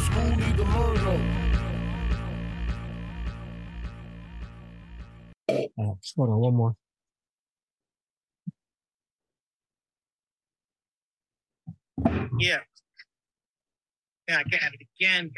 [0.00, 1.20] school need to learn though.
[5.78, 6.74] Oh, hold on, one more.
[12.38, 12.58] Yeah.
[14.28, 15.30] Yeah, I got it again.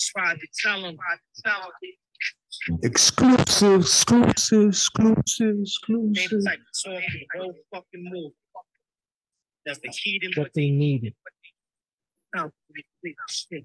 [0.00, 0.96] Tried to tell him.
[1.44, 2.78] Tell him.
[2.82, 6.44] Exclusive, exclusive, exclusive, Same exclusive.
[6.44, 8.32] type of talk, the whole fucking move.
[9.64, 11.14] That's the key to What they needed.
[11.14, 11.30] No,
[13.02, 13.62] wait, shit.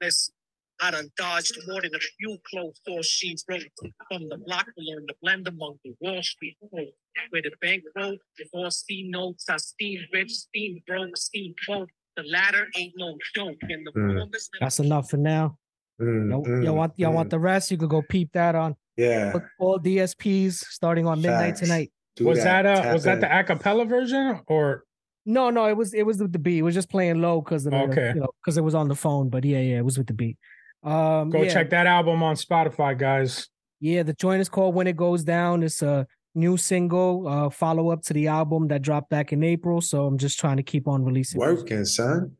[0.00, 0.34] Listen,
[0.80, 3.62] I done dodged more than a few closed door sheets wrote
[4.10, 6.88] from the block to learn to blend among the Wall Street folk.
[7.30, 11.88] Where the bank wrote, before steam notes, I steam rich, steam broke, steam broke.
[12.16, 13.56] The latter ain't no joke.
[13.62, 14.34] And the Mm.
[14.60, 15.56] That's enough for now.
[16.00, 17.30] Mm, Y'all, mm, y'all want y'all want mm.
[17.30, 17.70] the rest?
[17.70, 19.32] You could go peep that on Yeah.
[19.58, 21.60] all DSPs starting on midnight Facts.
[21.60, 21.92] tonight.
[22.16, 23.20] do was that, uh Tap was that in.
[23.20, 24.84] the acapella version or
[25.24, 26.58] No, no, it was it was with the beat.
[26.58, 28.12] It was just playing low because of the Okay.
[28.14, 29.28] you know because it was on the phone.
[29.28, 30.36] But yeah, yeah, it was with the beat.
[30.82, 33.48] Um, go yeah, check that album on Spotify, guys.
[33.80, 35.62] Yeah, the joint is called When It Goes Down.
[35.62, 39.80] It's a new single, uh, follow up to the album that dropped back in April.
[39.80, 41.40] So I'm just trying to keep on releasing.
[41.40, 41.58] music.
[41.58, 42.32] Working, son.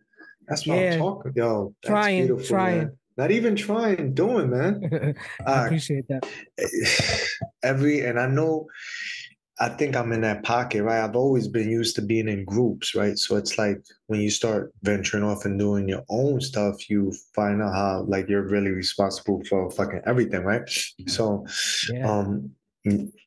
[0.49, 0.95] That's what Yeah.
[0.95, 1.33] I'm talking.
[1.37, 2.79] Yo, that's Trying, beautiful, trying.
[2.79, 2.97] man.
[3.17, 5.15] Not even trying, doing, man.
[5.47, 6.27] I Uh, appreciate that.
[7.63, 8.67] every and I know
[9.63, 11.05] I think I'm in that pocket, right?
[11.05, 13.17] I've always been used to being in groups, right?
[13.17, 17.63] So it's like when you start venturing off and doing your own stuff, you find
[17.63, 20.69] out how like you're really responsible for fucking everything, right?
[21.07, 21.47] So
[21.93, 22.11] Yeah.
[22.11, 22.51] um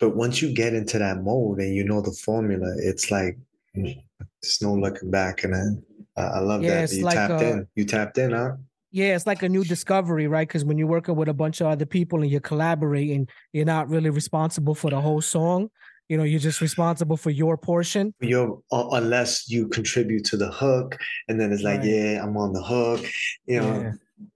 [0.01, 3.37] but once you get into that mode and you know the formula, it's like
[3.73, 5.83] there's no looking back and then
[6.17, 6.91] I, I love Yeah, that.
[6.91, 7.67] You like, tapped uh, in.
[7.75, 8.57] You tapped in, huh?
[8.91, 10.47] Yeah, it's like a new discovery, right?
[10.47, 13.89] Because when you're working with a bunch of other people and you're collaborating, you're not
[13.89, 15.69] really responsible for the whole song.
[16.09, 18.13] You know, you're just responsible for your portion.
[18.21, 21.89] you're uh, unless you contribute to the hook and then it's like Right.
[21.89, 23.01] yeah i'm on the hook
[23.47, 23.91] you know Yeah.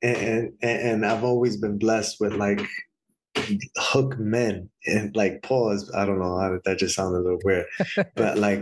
[0.09, 2.61] and, and and i've always been blessed with like
[3.77, 7.65] hook men and like pause i don't know how that just sounded a little weird
[8.15, 8.61] but like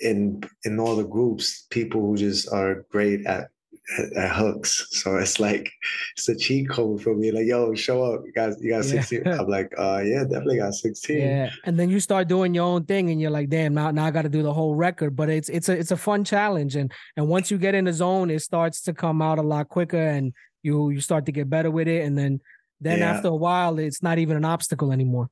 [0.00, 3.48] in in all the groups people who just are great at
[3.96, 5.70] at, at hooks so it's like
[6.16, 9.00] it's a cheat code for me like yo show up you guys you got Yeah.
[9.00, 12.64] 16 i'm like uh yeah definitely got 16 Yeah, and then you start doing your
[12.64, 15.16] own thing, and you're like, "Damn, now, now I got to do the whole record."
[15.16, 17.92] But it's it's a it's a fun challenge, and and once you get in the
[17.92, 20.32] zone, it starts to come out a lot quicker, and
[20.62, 22.40] you you start to get better with it, and then
[22.80, 23.10] then Yeah.
[23.12, 25.30] after a while, it's not even an obstacle anymore.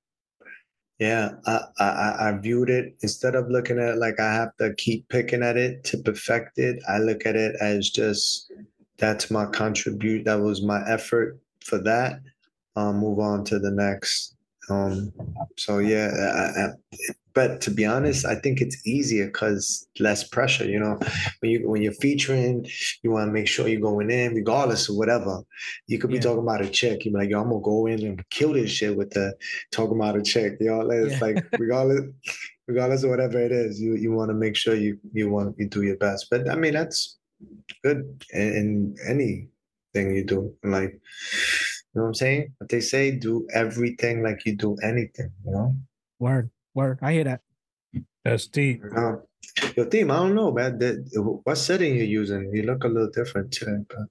[0.99, 4.75] Yeah, I, I I- viewed it instead of looking at it like I have to
[4.75, 6.83] keep picking at it to perfect it.
[6.89, 8.51] I look at it as just
[8.99, 10.25] that's my contribute.
[10.25, 12.21] That was my effort for that.
[12.77, 14.36] Um, move on to the next.
[14.69, 15.13] Um,
[15.57, 16.69] so yeah, I, I,
[17.35, 20.65] but to be honest, I think it's easier because less pressure.
[20.65, 20.99] You know,
[21.41, 22.67] when you when you're featuring,
[23.03, 25.43] you want to make sure you're going in, regardless of whatever.
[25.87, 26.23] You could be Yeah.
[26.23, 27.05] talking about a chick.
[27.05, 29.35] You're like, yo, I'm gonna go in and kill this shit with the
[29.71, 30.57] talking about a chick.
[30.61, 31.27] You know, it's Yeah.
[31.27, 32.05] like regardless,
[32.67, 35.69] regardless of whatever it is, you you want to make sure you you want you
[35.69, 36.29] do your best.
[36.31, 37.19] But I mean, that's
[37.85, 40.93] good in, in anything you do in life.
[41.97, 42.53] You know what I'm saying?
[42.61, 45.31] But they say do everything like you do anything.
[45.47, 45.77] You know.
[46.19, 46.99] Word, word.
[47.01, 47.41] I hear that.
[48.23, 48.83] That's deep.
[48.95, 49.13] Uh,
[49.75, 50.79] your team, I don't know, man.
[50.79, 52.51] The, what setting you're using?
[52.53, 53.79] You look a little different today.
[53.89, 54.09] But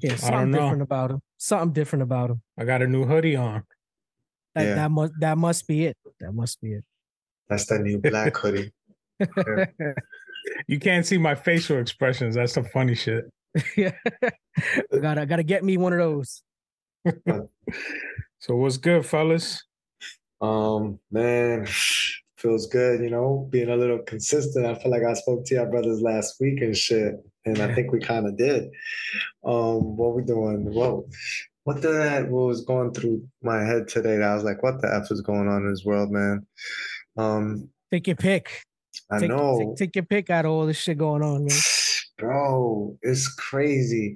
[0.00, 1.22] Yeah, something different about him.
[1.36, 2.42] Something different about him.
[2.58, 3.62] I got a new hoodie on.
[4.56, 4.74] That Yeah.
[4.74, 5.96] that must that must be it.
[6.18, 6.84] That must be it.
[7.48, 8.72] that's that new black hoodie.
[10.66, 12.34] You can't see my facial expressions.
[12.34, 13.30] That's the funny shit.
[13.76, 13.92] yeah,
[14.64, 16.42] I gotta gotta get me one of those.
[18.40, 19.64] So what's good, fellas?
[20.40, 21.66] Um, man,
[22.36, 24.64] feels good, you know, being a little consistent.
[24.64, 27.14] I feel like I spoke to your brothers last week and shit,
[27.44, 28.70] and I think we kind of did.
[29.44, 30.72] Um, what we doing?
[30.72, 31.04] What
[31.64, 34.16] what the what was going through my head today?
[34.16, 36.46] That I was like, what the f is going on in this world, man?
[37.16, 38.62] Um, Take your pick.
[39.10, 41.58] I take, know, Take, take your pick out of all this shit going on, man.
[42.18, 44.14] bro, it's crazy.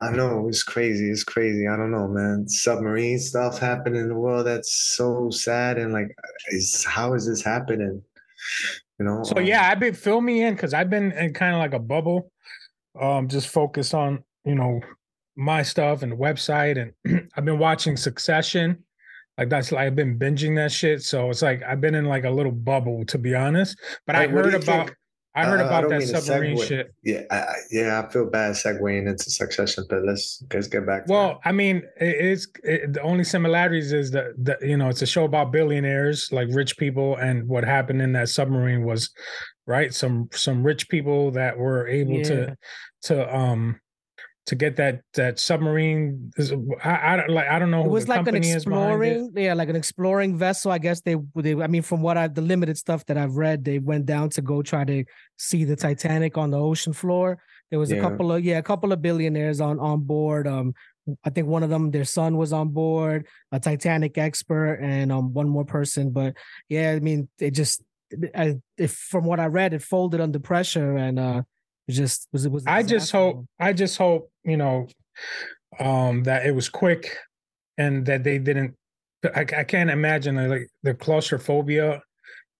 [0.00, 1.10] I know it's crazy.
[1.10, 1.66] It's crazy.
[1.66, 2.48] I don't know, man.
[2.48, 4.46] Submarine stuff happening in the world.
[4.46, 5.78] That's so sad.
[5.78, 6.14] And like,
[6.48, 8.02] is how is this happening?
[8.98, 9.22] You know.
[9.22, 11.78] So um, yeah, I've been filming in because I've been in kind of like a
[11.78, 12.30] bubble,
[13.00, 14.80] um, just focused on you know
[15.34, 18.84] my stuff and the website, and I've been watching Succession.
[19.38, 21.02] Like that's like I've been binging that shit.
[21.02, 23.78] So it's like I've been in like a little bubble to be honest.
[24.06, 24.96] But I Like, heard about think?
[25.36, 26.92] I heard Uh, I about don't that submarine shit.
[27.04, 28.02] Yeah, I, I- yeah.
[28.02, 31.06] I feel bad segueing into Succession, but let's let's get back.
[31.06, 34.88] To Well, I mean, it, it's it, the only similarities is that that you know
[34.88, 39.10] it's a show about billionaires, like rich people, and what happened in that submarine was
[39.66, 39.92] right?
[39.92, 42.22] Some some rich people that were able Yeah.
[42.24, 42.56] to
[43.02, 43.80] to um
[44.46, 46.30] to get that that submarine.
[46.82, 49.76] I, I don't like I don't know It was like an exploring, yeah, like an
[49.76, 50.70] exploring vessel.
[50.70, 53.64] I guess they, they, I mean, from what I, the limited stuff that I've read,
[53.64, 55.04] they went down to go try to
[55.36, 57.38] see the Titanic on the ocean floor.
[57.70, 60.46] There was a couple of, yeah, a couple of billionaires on on board.
[60.46, 60.74] Um,
[61.24, 65.34] I think one of them, their son was on board, a Titanic expert, and um,
[65.34, 66.10] one more person.
[66.10, 66.34] But
[66.68, 67.82] yeah, I mean, it just,
[68.34, 71.42] I, if from what I read, it folded under pressure, and uh,
[71.94, 72.64] just was it was.
[72.66, 74.88] I just hope I just hope, you know,
[75.78, 77.16] um that it was quick
[77.78, 78.74] and that they didn't
[79.34, 81.94] I, I can't imagine like the claustrophobia,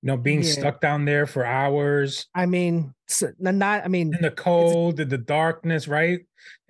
[0.02, 0.52] you know, being Yeah.
[0.52, 2.93] stuck down there for hours I mean,
[3.40, 3.84] not.
[3.84, 6.20] I mean, in the cold, in the darkness, right?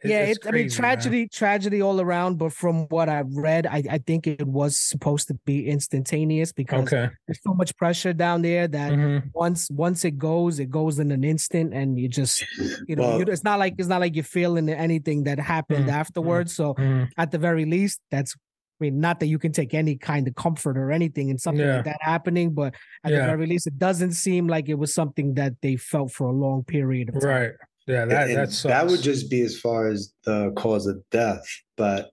[0.06, 0.90] It- yeah, it's it, I mean crazy, man.
[0.90, 2.38] tragedy, tragedy all around.
[2.38, 6.92] But from what I've read, I, I think it was supposed to be instantaneous because
[6.92, 7.08] Okay.
[7.26, 9.30] there's so much pressure down there that Mhm.
[9.34, 12.44] once once it goes, it goes in an instant, and you just
[12.88, 15.86] you know Well- you, it's not like it's not like you're feeling anything that happened
[15.86, 16.54] Mm, mm, afterwards.
[16.54, 17.08] So Mhm.
[17.16, 18.34] at the very least, that's.
[18.78, 21.64] I mean, not that you can take any kind of comfort or anything in something
[21.66, 21.76] Yeah.
[21.76, 22.74] like that happening, but
[23.04, 23.20] at Yeah.
[23.20, 26.32] the very least, it doesn't seem like it was something that they felt for a
[26.32, 27.30] long period of time.
[27.30, 27.50] Right.
[27.86, 31.44] Yeah, that And that that would just be as far as the cause of death.
[31.76, 32.10] But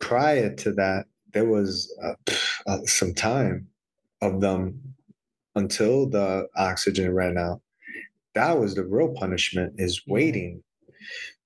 [0.00, 2.14] prior to that, there was uh,
[2.66, 3.68] uh, some time
[4.20, 4.80] of them
[5.54, 7.60] until the oxygen ran out.
[8.34, 10.62] That was the real punishment is waiting.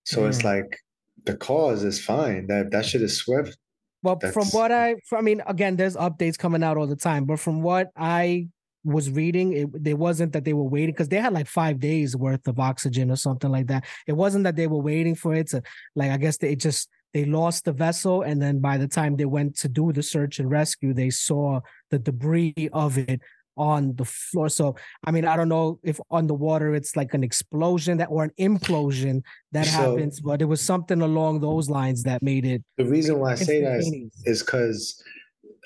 [0.04, 0.44] So it's Mm.
[0.44, 0.78] like
[1.24, 2.48] the cause is fine.
[2.48, 3.56] That that shit is swift.
[4.02, 7.24] Well, from what I, from, I mean, again, there's updates coming out all the time,
[7.24, 8.48] but from what I
[8.84, 12.16] was reading, it there wasn't that they were waiting because they had like five days
[12.16, 13.84] worth of oxygen or something like that.
[14.06, 15.62] It wasn't that they were waiting for it to,
[15.94, 19.26] like, I guess they just they lost the vessel, and then by the time they
[19.26, 23.20] went to do the search and rescue, they saw the debris of it
[23.54, 24.48] on the floor.
[24.48, 28.06] So, I mean, I don't know if on the water it's like an explosion that
[28.10, 32.46] or an implosion that So- happens, but it was something along those lines that made
[32.46, 33.80] it The reason why I say that
[34.24, 35.02] is because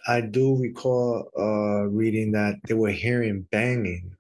[0.07, 4.15] I do recall uh reading that they were hearing banging.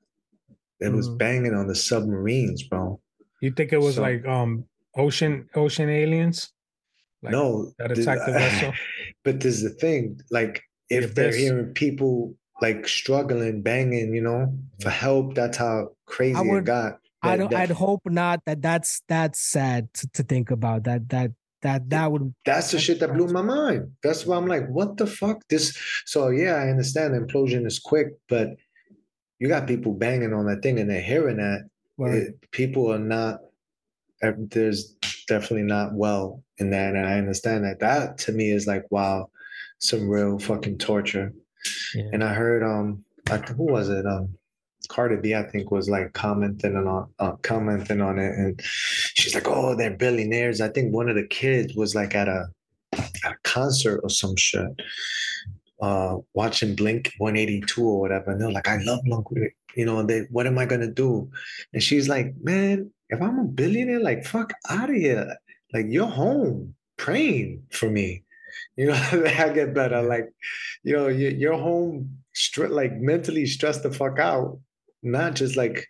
[0.80, 1.18] It was Mhm.
[1.18, 3.00] banging on the submarines, bro.
[3.40, 4.64] You think it was So- like um
[4.96, 6.52] ocean ocean aliens?
[7.22, 8.72] Like no, that th- attacked the vessel?
[9.24, 14.22] but this is the thing, like The if they're hearing people like struggling, banging, you
[14.22, 17.00] know, for help, that's how crazy would- it got.
[17.22, 17.50] I don't.
[17.50, 18.40] That, I'd hope not.
[18.46, 20.84] That that's that's sad to, to think about.
[20.84, 21.32] That that
[21.66, 22.34] that that would.
[22.44, 23.92] That's the shit that blew my mind.
[24.02, 25.42] That's why I'm like, what the fuck?
[25.48, 25.76] This
[26.06, 28.50] so yeah, I understand implosion is quick, but
[29.38, 31.68] you got people banging on that thing and they're hearing that.
[31.98, 32.14] Right.
[32.14, 33.40] it- people are not
[34.22, 34.94] uh, there's
[35.28, 39.28] definitely not well in that and i understand that that to me is like wow
[39.78, 41.32] some real fucking torture
[41.94, 42.08] Yeah.
[42.12, 44.36] and i heard um like who was it um
[44.86, 49.46] Cardi B, I think, was like commenting on uh, commenting on it, and she's like,
[49.48, 52.46] "Oh, they're billionaires." I think one of the kids was like at a
[52.94, 54.68] at a concert or some shit,
[55.82, 59.26] uh, watching Blink 182 or whatever, and they're like, "I love Blink,"
[59.74, 60.02] you know.
[60.02, 61.30] They, what am I gonna do?
[61.72, 65.36] And she's like, "Man, if I'm a billionaire, like fuck out of here.
[65.72, 68.22] Like you're home praying for me.
[68.76, 70.02] You know, I get better.
[70.02, 70.28] Like,
[70.82, 72.18] you know, you- you're home,
[72.58, 74.58] like mentally stressed the fuck out,
[75.12, 75.86] not just like."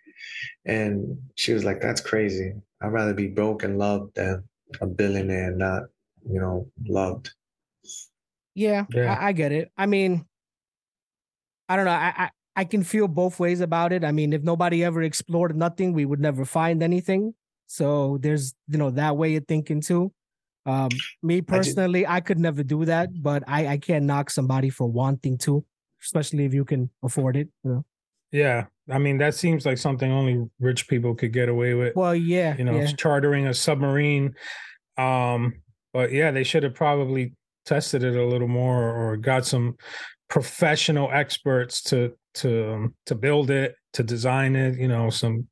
[0.65, 2.53] And she was like, "That's crazy.
[2.81, 4.43] I'd rather be broke and loved than
[4.81, 5.83] a billionaire and not,
[6.29, 7.31] you know, loved."
[8.55, 9.13] Yeah, Yeah.
[9.13, 9.71] I, I get it.
[9.77, 10.25] I mean,
[11.69, 11.91] I don't know.
[11.91, 14.03] I, I I can feel both ways about it.
[14.03, 17.35] I mean, if nobody ever explored nothing, we would never find anything.
[17.67, 20.11] So there's you know that way of thinking too.
[20.65, 20.89] Um,
[21.21, 25.37] me personally, I could never do that, but I I can't knock somebody for wanting
[25.39, 25.63] to,
[26.01, 27.49] especially if you can afford it.
[27.63, 27.85] You know.
[28.31, 28.65] Yeah.
[28.89, 31.95] I mean, that seems like something only rich people could get away with.
[31.95, 32.87] Well, yeah, you know, yeah.
[32.97, 34.33] chartering a submarine.
[34.97, 35.61] Um,
[35.93, 37.33] but yeah, they should have probably
[37.65, 39.75] tested it a little more or got some
[40.29, 45.47] professional experts to to um, to build it, to design it, you know, some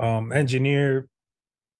[0.00, 1.08] um engineer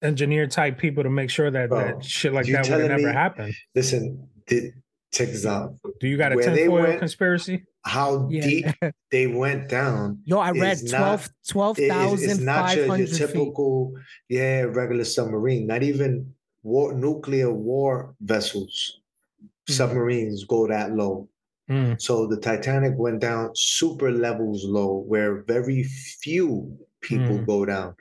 [0.02, 3.52] engineer type people to make sure that, Bro, that shit like that would never happen.
[3.74, 4.72] Listen, th-
[5.12, 5.74] check this out.
[6.00, 7.64] Do you got a where tinfoil conspiracy?
[7.86, 8.40] How Yeah.
[8.48, 8.66] deep
[9.12, 13.08] they went down Yo, I read is not- 12 It- it's, not your, your 12,500
[13.08, 13.16] feet.
[13.18, 13.92] typical,
[14.28, 15.66] yeah, regular submarine.
[15.68, 18.74] Not even war, nuclear war vessels,
[19.68, 19.72] Mhm.
[19.78, 21.28] submarines go that low.
[21.70, 25.82] Mm, So the Titanic went down super levels low, where very
[26.22, 27.46] few people Mm.
[27.46, 27.94] go down.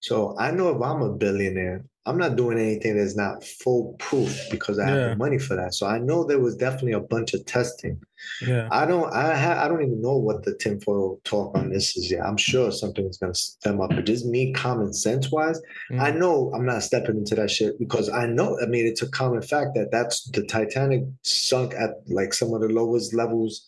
[0.00, 4.78] So I know if I'm a billionaire, I'm not doing anything that's not foolproof because
[4.80, 5.72] I have the money for that.
[5.74, 8.00] So I know there was definitely a bunch of testing.
[8.40, 8.68] Yeah.
[8.72, 9.12] I don't.
[9.12, 12.24] I ha, I don't even know what the tinfoil talk on this is yet.
[12.24, 13.90] I'm sure something is gonna stem up.
[13.90, 15.60] But just me, common sense wise,
[15.92, 16.18] I Mm.
[16.18, 18.58] know I'm not stepping into that shit because I know.
[18.60, 22.60] I mean, it's a common fact that that's the Titanic sunk at like some of
[22.62, 23.64] the lowest levels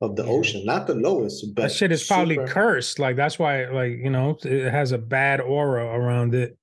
[0.00, 0.30] of the Yeah.
[0.30, 0.64] ocean.
[0.64, 2.98] Not the lowest, but that shit is probably cursed.
[2.98, 6.56] Like that's why, like you know, it has a bad aura around it.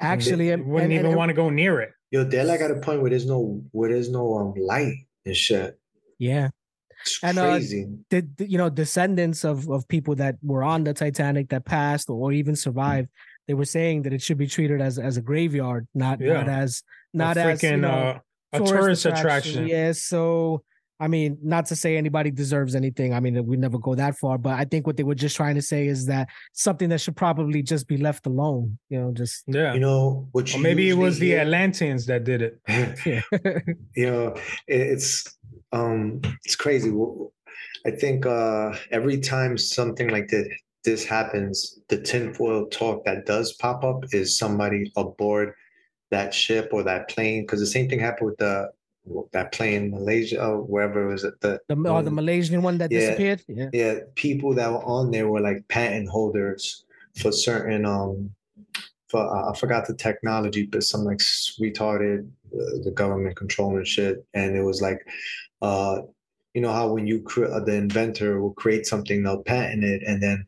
[0.00, 1.90] Actually, and- wouldn't and- even and- want to go near it.
[2.10, 5.36] Yo, they're like at a point where there's no where there's no um light and
[5.36, 5.78] shit.
[6.18, 6.48] yeah.
[7.02, 7.86] It's And, uh, crazy.
[8.10, 12.10] the, the- you know descendants of of people that were on the Titanic that passed
[12.10, 13.08] or even survived,
[13.46, 16.34] they were saying that it should be treated as as a graveyard, not Yeah.
[16.34, 16.82] not as
[17.14, 18.18] A not as you know, uh,
[18.52, 19.66] a tourist attraction.
[19.66, 20.62] Yeah, so
[21.00, 23.14] I mean, not to say anybody deserves anything.
[23.14, 25.54] I mean, we never go that far, but I think what they were just trying
[25.54, 28.78] to say is that something that should probably just be left alone.
[28.90, 29.72] You know, just Yeah.
[29.72, 30.52] You know what?
[30.54, 32.60] or You maybe it was the hear- Atlanteans that did it.
[33.06, 33.22] yeah.
[33.96, 35.36] you know it's
[35.72, 36.92] um it's crazy
[37.86, 40.48] i think uh every time something like this
[40.84, 45.54] this happens the tinfoil talk that does pop up is somebody aboard
[46.10, 48.68] that ship or that plane because the same thing happened with the
[49.32, 53.00] that plane malaysia or wherever was it the the the um, Malaysian one that yeah.
[53.00, 53.42] disappeared.
[53.48, 53.70] Yeah.
[53.72, 56.84] yeah people that were on there were like patent holders
[57.16, 58.30] for certain um
[59.08, 61.18] for uh, i forgot the technology but some like
[61.60, 65.00] retarded uh, the government controlling shit and it was like
[65.62, 66.00] uh
[66.54, 70.22] you know how when you cre- the inventor will create something they'll patent it and
[70.22, 70.46] then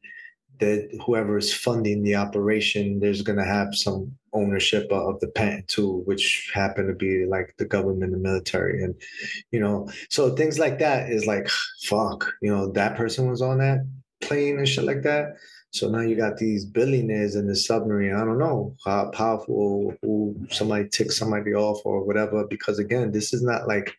[0.58, 5.66] the whoever is funding the operation there's going to have some ownership of the patent
[5.68, 8.94] too which happen to be like the government and military and
[9.50, 11.48] you know so things like that is like
[11.84, 13.86] fuck you know that person was on that
[14.20, 15.34] plane and shit like that
[15.72, 18.14] so now you got these billionaires in the submarine.
[18.14, 22.46] I don't know how powerful who somebody ticks somebody off or whatever.
[22.46, 23.96] Because again, this is not like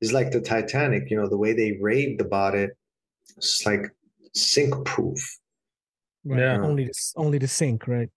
[0.00, 1.08] it's like the Titanic.
[1.08, 2.76] You know the way they raved about it.
[3.36, 3.86] It's like
[4.34, 5.38] sink proof.
[6.26, 6.40] Right.
[6.40, 6.60] Yeah.
[6.60, 8.10] Only to, only to sink, right?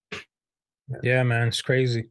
[1.02, 2.04] Yeah, man, it's crazy.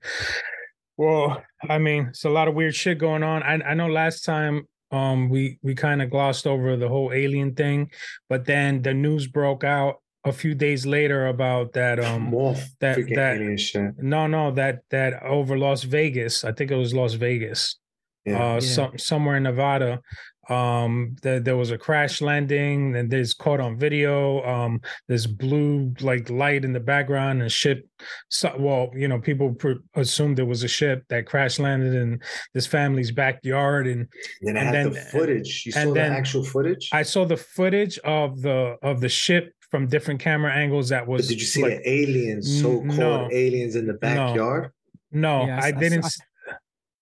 [0.97, 3.43] Well, I mean, it's a lot of weird shit going on.
[3.43, 7.53] I I know last time um we we kind of glossed over the whole alien
[7.53, 7.91] thing,
[8.29, 12.97] but then the news broke out a few days later about that um More that-
[13.15, 16.43] that- no no that that over Las Vegas.
[16.43, 17.77] I think it was Las Vegas.
[18.25, 18.43] Yeah.
[18.55, 20.01] uh some somewhere in Nevada.
[20.49, 24.43] Um there, there was a crash landing and there's caught on video.
[24.43, 27.85] Um there's blue like light in the background and ship
[28.29, 32.19] so, well, you know, people pre- assumed there was a ship that crash landed in
[32.53, 34.07] this family's backyard and
[34.41, 35.63] then and had then- the footage.
[35.65, 36.89] You and saw then the actual footage.
[36.93, 41.09] I saw the footage of the of the ship from different camera angles that but
[41.11, 43.29] was did you see like, the aliens, so-called no.
[43.31, 44.71] aliens in the backyard?
[45.11, 46.19] no, Yeah, I I, s- I s- didn't I- s-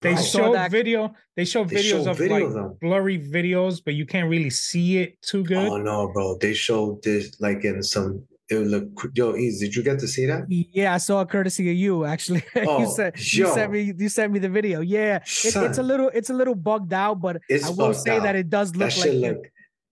[0.07, 0.23] they Bro.
[0.23, 1.01] showed that- video
[1.35, 4.49] they showed They videos showed of video like of blurry videos but you can't really
[4.49, 6.37] see it too good Oh no, bro!
[6.43, 8.23] They showed this like in some.
[8.49, 8.85] It would look.
[9.13, 10.43] Yo, Eaz, did you get to see that?
[10.49, 12.05] Yeah, I saw it courtesy of you.
[12.05, 14.79] Actually, Oh, you said you sent me you sent me the video.
[14.79, 18.17] Yeah, it, it's a little it's a little bugged out, but It's I will say
[18.19, 19.43] that it does That look like shit your- look.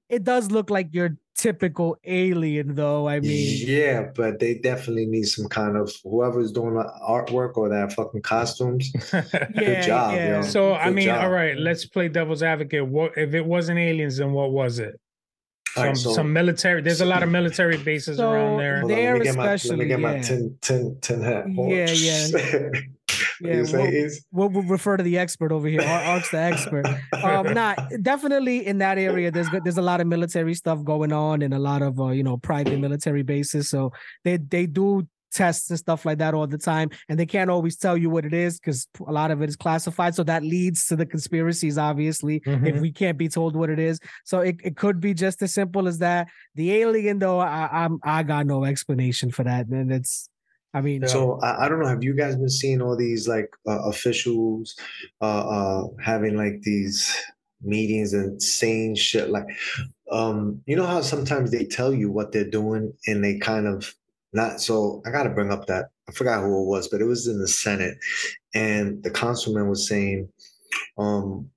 [0.08, 3.08] it does look like your typical alien, though.
[3.08, 7.70] I mean, yeah, but they definitely need some kind of whoever's doing the artwork or
[7.70, 8.92] that fucking costumes.
[9.14, 10.36] yeah, job, yeah.
[10.38, 10.42] yo.
[10.42, 11.32] so i mean all job.
[11.32, 15.00] right let's play devil's advocate what if it wasn't aliens then what was it
[15.76, 18.92] some right, so- some military there's a lot of military bases So, around there Hold
[18.92, 20.22] There let me get my let me get my yeah.
[20.22, 21.46] tin tin tin hat.
[21.56, 21.70] Hold.
[21.72, 22.70] Yeah, yeah.
[23.48, 23.54] Yeah?
[24.32, 25.82] We'll, we'll refer to the expert over here.
[25.82, 26.86] Ar- Ark's the expert.
[27.24, 31.42] Um, nah, definitely in that area, there's there's a lot of military stuff going on
[31.42, 33.70] and a lot of uh, you know private military bases.
[33.70, 33.92] So
[34.24, 37.76] they they do tests and stuff like that all the time, and they can't always
[37.76, 40.16] tell you what it is because a lot of it is classified.
[40.16, 42.38] So that leads to the conspiracies, obviously.
[42.46, 42.80] If Mhm.
[42.82, 45.88] we can't be told what it is, so it, it could be just as simple
[45.90, 46.28] as that.
[46.56, 50.30] The alien, though, I, I'm I got no explanation for that, and it's.
[50.76, 51.08] I mean, Yeah.
[51.08, 51.88] So I, I don't know.
[51.88, 54.76] Have you guys been seeing all these like uh, officials
[55.22, 57.16] uh, uh, having like these
[57.62, 59.48] meetings and saying shit like,
[60.12, 63.96] um, you know how sometimes they tell you what they're doing and they kind of
[64.34, 64.60] not.
[64.60, 67.28] So I got to bring up that I forgot who it was, but it was
[67.28, 67.98] in the Senate,
[68.54, 70.28] and the councilman was saying,
[70.98, 71.50] um,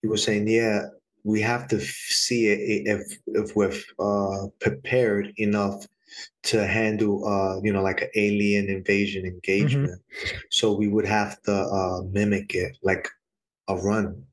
[0.00, 0.86] he was saying, yeah,
[1.22, 5.86] we have to see it if if we're uh, prepared enough
[6.44, 10.00] to handle uh you know like an alien invasion engagement.
[10.50, 13.08] So we would have to uh mimic it like
[13.68, 14.24] a run.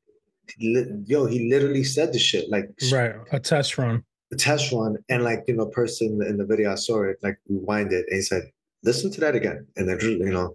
[0.58, 4.04] Yo he literally said the shit like right a test run.
[4.32, 7.38] A test run and like you know person in the video i saw it like
[7.48, 8.42] rewind it and he said
[8.82, 10.54] listen to that again and then you know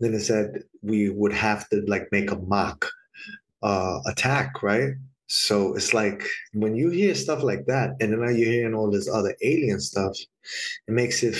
[0.00, 2.86] then it said we would have to like make a mock
[3.62, 4.92] uh attack right?
[5.28, 8.90] So it's like when you hear stuff like that, and then now you're hearing all
[8.90, 10.16] this other alien stuff,
[10.88, 11.36] it makes it.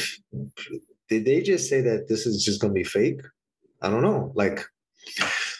[1.08, 3.20] Did they just say that this is just gonna be fake?
[3.82, 4.32] I don't know.
[4.34, 4.64] Like,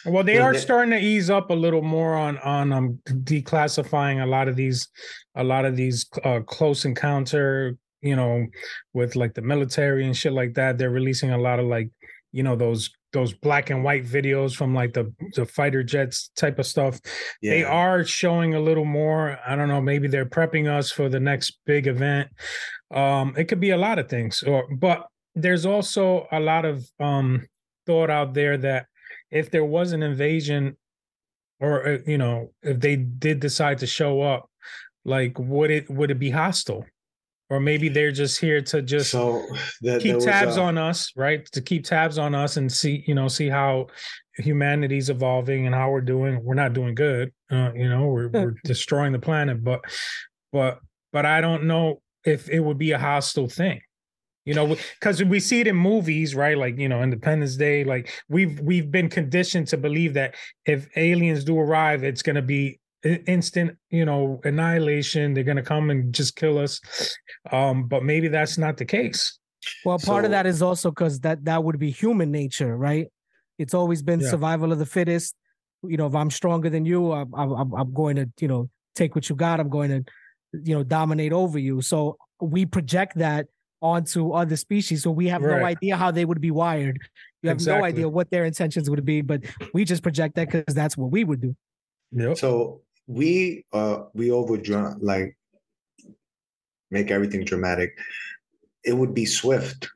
[0.05, 4.21] Well, they are they- starting to ease up a little more on on um declassifying
[4.21, 4.87] a lot of these
[5.35, 8.45] a lot of these uh, close encounter, you know,
[8.93, 10.77] with like the military and shit like that.
[10.77, 11.89] They're releasing a lot of like,
[12.31, 16.59] you know, those those black and white videos from like the the fighter jets type
[16.59, 16.99] of stuff.
[17.41, 19.39] yeah, They are showing a little more.
[19.47, 22.29] I don't know, maybe they're prepping us for the next big event.
[22.91, 26.89] Um it could be a lot of things or but there's also a lot of
[26.99, 27.45] um
[27.85, 28.87] thought out there that
[29.31, 30.77] if there was an invasion
[31.59, 34.49] or uh, you know if they did decide to show up
[35.05, 36.85] like would it would it be hostile?
[37.49, 39.41] Or maybe they're just here to just so
[39.81, 41.45] that, keep tabs on us right?
[41.53, 43.87] To keep tabs on us and see you know see how
[44.37, 46.43] humanity's evolving and how we're doing.
[46.43, 49.81] We're not doing good uh, you know we're, we're destroying the planet but
[50.51, 50.79] but
[51.13, 53.79] but i don't know if it would be a hostile thing
[54.45, 58.11] you know because we see it in movies right like you know independence day like
[58.29, 62.79] we've we've been conditioned to believe that if aliens do arrive it's going to be
[63.25, 66.79] instant you know annihilation they're going to come and just kill us
[67.51, 69.39] um but maybe that's not the case
[69.85, 73.07] Well, part of that is also because that that would be human nature, right?
[73.57, 74.29] It's always been Yeah.
[74.29, 75.35] survival of the fittest.
[75.83, 79.15] You know, if I'm stronger than you, I'm, I'm I'm going to you know take
[79.15, 79.59] what you got.
[79.59, 80.01] I'm going to
[80.53, 81.81] you know dominate over you.
[81.81, 83.47] So we project that
[83.81, 85.03] onto other species.
[85.03, 86.99] So we have no idea how they would be wired.
[87.43, 90.73] You have no idea what their intentions would be, but we just project that because
[90.73, 91.55] that's what we would do.
[92.11, 92.37] yep.
[92.37, 94.57] So we uh we over
[94.99, 95.37] like
[96.91, 97.97] make everything dramatic.
[98.83, 99.89] It would be swift.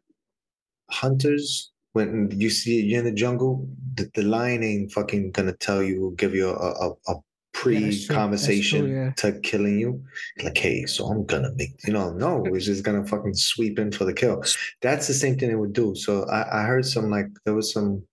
[0.89, 5.81] Hunters, when you see you're in the jungle, the, the lion ain't fucking gonna tell
[5.81, 7.15] you, give you a a, a true.
[7.15, 9.11] That's pre-conversation true, yeah.
[9.17, 10.03] to killing you.
[10.43, 13.91] Like, hey, so I'm gonna make you know, no, it's just gonna fucking sweep in
[13.91, 14.43] for the kill.
[14.81, 15.95] That's the same thing they would do.
[15.95, 18.03] So I, I heard some like there was some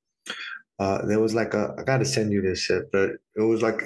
[0.78, 3.82] uh there was like a I gotta send you this shit, but it was like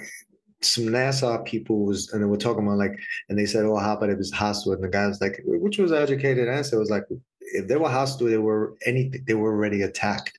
[0.61, 2.99] some NASA people was and they were talking about like
[3.29, 4.73] and they said, Oh, how about it was hostile?
[4.73, 7.05] And the guy was like, which was an educated answer, it was like
[7.41, 10.39] if they were hostile, they were anything they were already attacked.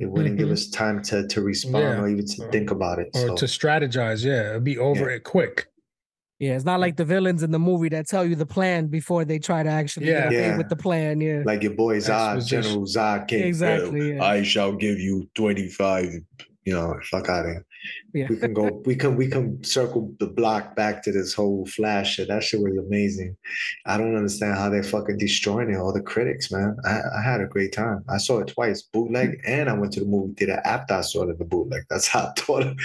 [0.00, 0.52] It wouldn't give Mhm.
[0.52, 2.00] us time to to respond Yeah.
[2.00, 3.10] or even to think about it.
[3.14, 5.66] or so to strategize yeah it'd be over it quick
[6.40, 9.24] Yeah, it's not like the villains in the movie that tell you the plan before
[9.24, 10.28] they try to actually Yeah.
[10.28, 10.56] get Yeah.
[10.58, 11.20] with the plan.
[11.20, 12.62] Yeah, like your boy Zod, Exposition.
[12.62, 13.44] General Zod came.
[13.46, 14.22] Exactly, yeah.
[14.34, 16.06] I shall give you 25.
[16.64, 17.64] You know, fuck out of here.
[18.14, 18.28] Yeah.
[18.30, 22.14] We can go, we can we can circle the block back to this whole flash
[22.14, 22.28] shit.
[22.28, 23.36] That shit was amazing.
[23.86, 25.76] I don't understand how they're fucking destroying it.
[25.76, 26.76] All the critics, man.
[26.84, 28.04] I, I had a great time.
[28.08, 29.40] I saw it twice, bootleg, mm.
[29.46, 31.82] and I went to the movie theater after I saw it in the bootleg.
[31.90, 32.76] That's how I thought it.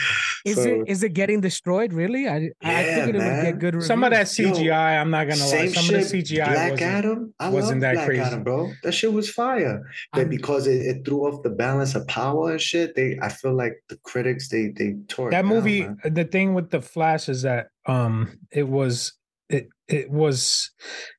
[0.45, 1.93] is So, it is it getting destroyed?
[1.93, 2.27] Really?
[2.27, 3.43] I I Yeah, figured it would man.
[3.45, 3.87] get good reviews.
[3.87, 6.01] some of that Yo, cgi i'm not gonna lie some shit.
[6.03, 7.33] of the cgi Black wasn't, Adam.
[7.39, 8.21] I wasn't that Black crazy.
[8.21, 8.71] Adam, bro.
[8.83, 9.83] That shit was fire.
[10.13, 13.29] But I'm- because it, it threw off the balance of power and shit, they I
[13.29, 15.99] feel like the critics they they tore that down, movie man.
[16.03, 19.13] the thing with the flash is that um it was
[19.49, 20.69] it it was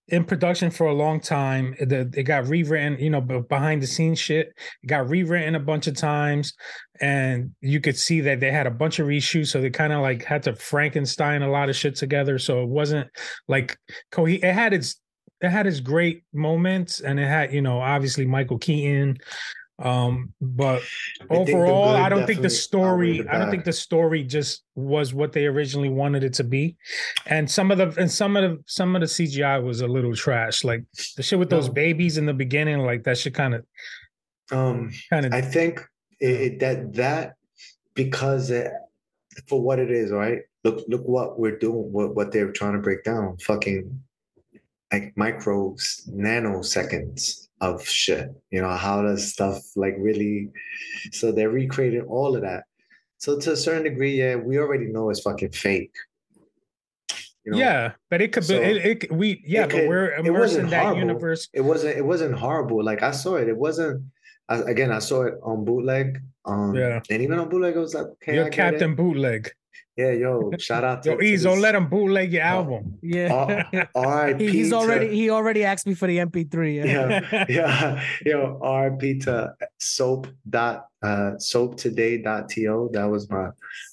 [0.06, 1.74] in production for a long time.
[1.80, 5.86] It, it got rewritten you know behind the scenes shit it got rewritten a bunch
[5.88, 6.54] of times
[7.00, 10.00] and you could see that they had a bunch of reshoots so they kind of
[10.00, 12.38] like had to frankenstein a lot of shit together.
[12.38, 13.08] So it wasn't
[13.48, 13.76] like
[14.12, 15.00] co it had its
[15.40, 19.16] it had its great moments and it had you know obviously michael keaton
[19.80, 20.82] um but
[21.30, 25.32] I overall i don't think the story i don't think the story just was what
[25.32, 26.76] they originally wanted it to be
[27.26, 30.14] and some of the and some of the some of the cgi was a little
[30.14, 30.84] trash like
[31.16, 33.64] the shit with those babies in the beginning like that shit kind of
[34.52, 35.80] Um, kind of I think
[36.18, 37.34] it, it, that that
[37.94, 38.72] because it,
[39.48, 40.40] for what it is, right?
[40.64, 41.92] Look, look what we're doing.
[41.92, 43.36] What what they're trying to break down.
[43.38, 44.02] Fucking
[44.92, 48.28] like micros, nanoseconds of shit.
[48.50, 50.50] You know how does stuff like really?
[51.12, 52.64] So they're recreating all of that.
[53.18, 55.92] So to a certain degree, yeah, we already know it's fucking fake.
[57.44, 60.12] You know, yeah but it could so be it, it we yeah it but we're
[60.12, 61.00] immersed in that horrible.
[61.00, 62.84] universe it wasn't it wasn't horrible.
[62.84, 63.48] Like I saw it.
[63.48, 64.04] It wasn't.
[64.50, 66.20] I, again, I saw it on bootleg.
[66.44, 67.00] Um, Yeah.
[67.08, 69.50] and even on bootleg, it was like, okay, I you're captain bootleg
[69.96, 73.64] Yeah, yo, shout out to yo ease don't let him bootleg your Oh, album yeah.
[73.72, 74.44] this- R.I.P.
[74.46, 76.76] He- he's to- already he already asked me for the MP3.
[76.76, 76.84] Yeah.
[77.30, 79.18] yeah, yeah, yo, R.I.P.
[79.20, 82.90] to soap dot uh soap2day.to.
[82.92, 83.48] That was my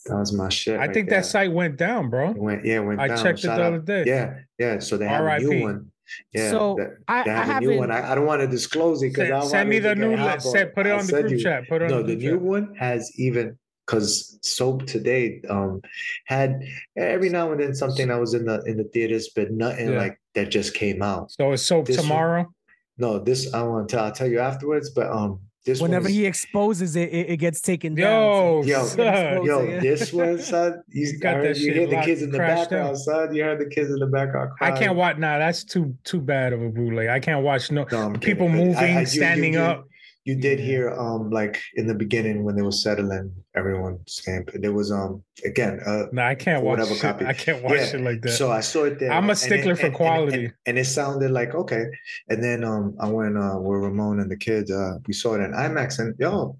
[0.06, 0.76] that was my shit.
[0.76, 1.20] i right think there.
[1.22, 3.18] that site went down bro It went yeah, it went I down.
[3.24, 4.04] checked it Shout the out- other day.
[4.06, 4.80] Yeah, yeah.
[4.80, 5.92] So they have a new one.
[6.32, 7.92] Yeah, So, they, I, they I have a new one.
[7.92, 10.46] I, I don't want to disclose it because send, I send me the new list.
[10.46, 11.40] list put it I'll on the group you.
[11.44, 13.58] chat put it No, on the the group new chat one has even
[13.88, 15.82] because soap today um
[16.26, 16.62] had
[16.98, 19.98] every now and then something that was in the in the theaters, but nothing Yeah.
[19.98, 21.32] like that just came out.
[21.32, 22.54] So it's soap This one- tomorrow.
[23.00, 24.06] No, this I want to tell.
[24.06, 24.90] I'll tell you afterwards.
[24.90, 28.22] But um, this Whenever is- he exposes it, it, it gets taken down.
[28.24, 29.44] Yo, Yo, son.
[29.46, 29.80] Yo, Yeah.
[29.80, 32.98] this one, son, you, You got heard, you hear the kids in the background, out.
[32.98, 33.36] son.
[33.36, 35.18] You heard the kids in the background I can't watch.
[35.18, 37.08] Nah, that's too too bad of a bootleg.
[37.10, 39.88] I can't watch no No, people kidding, moving, I- I- you- you- standing you- up.
[40.28, 40.66] You did Yeah.
[40.72, 44.52] hear, um, like in the beginning when they were settling, everyone stamped.
[44.62, 47.02] There was, um, again, uh, No, I can't watch whatever shit.
[47.02, 47.26] copy.
[47.26, 48.32] I can't watch Yeah, shit like that.
[48.32, 49.10] So I saw it there.
[49.14, 50.46] I'm a it- stickler for and- and- quality.
[50.46, 51.86] And, and it sounded like okay.
[52.30, 55.42] And then um I went uh with Ramon and the kids, uh we saw it
[55.46, 56.58] in IMAX and yo,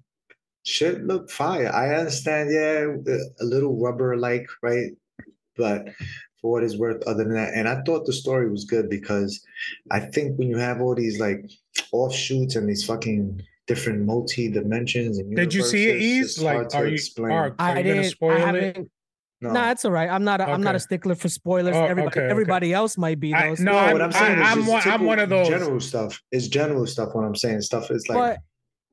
[0.64, 1.70] shit look fire.
[1.82, 2.86] I understand, yeah,
[3.42, 4.92] a little rubber like, right?
[5.58, 5.80] But
[6.40, 9.30] for what it's worth, other than that, and I thought the story was good because
[9.90, 11.40] I think when you have all these like
[11.92, 16.22] offshoots and these fucking different multi dimensions and Did you see it, Eaz?
[16.22, 17.30] it's hard Like, to are you explain.
[17.32, 18.04] are, are I you gonna didn't.
[18.04, 18.40] I spoil it?
[18.40, 18.90] haven't.
[19.40, 20.10] No, that's all right.
[20.10, 20.40] I'm not.
[20.40, 21.76] A, I'm not a stickler for spoilers.
[21.76, 22.30] Oh, everybody, okay, okay.
[22.30, 23.54] everybody else might be I- though.
[23.54, 25.28] so- no, No, I'm- what I'm saying I- is I'm just one- I'm one of
[25.28, 25.48] those.
[25.48, 26.20] general stuff.
[26.32, 27.10] It's general stuff.
[27.14, 28.38] What I'm saying, stuff is like but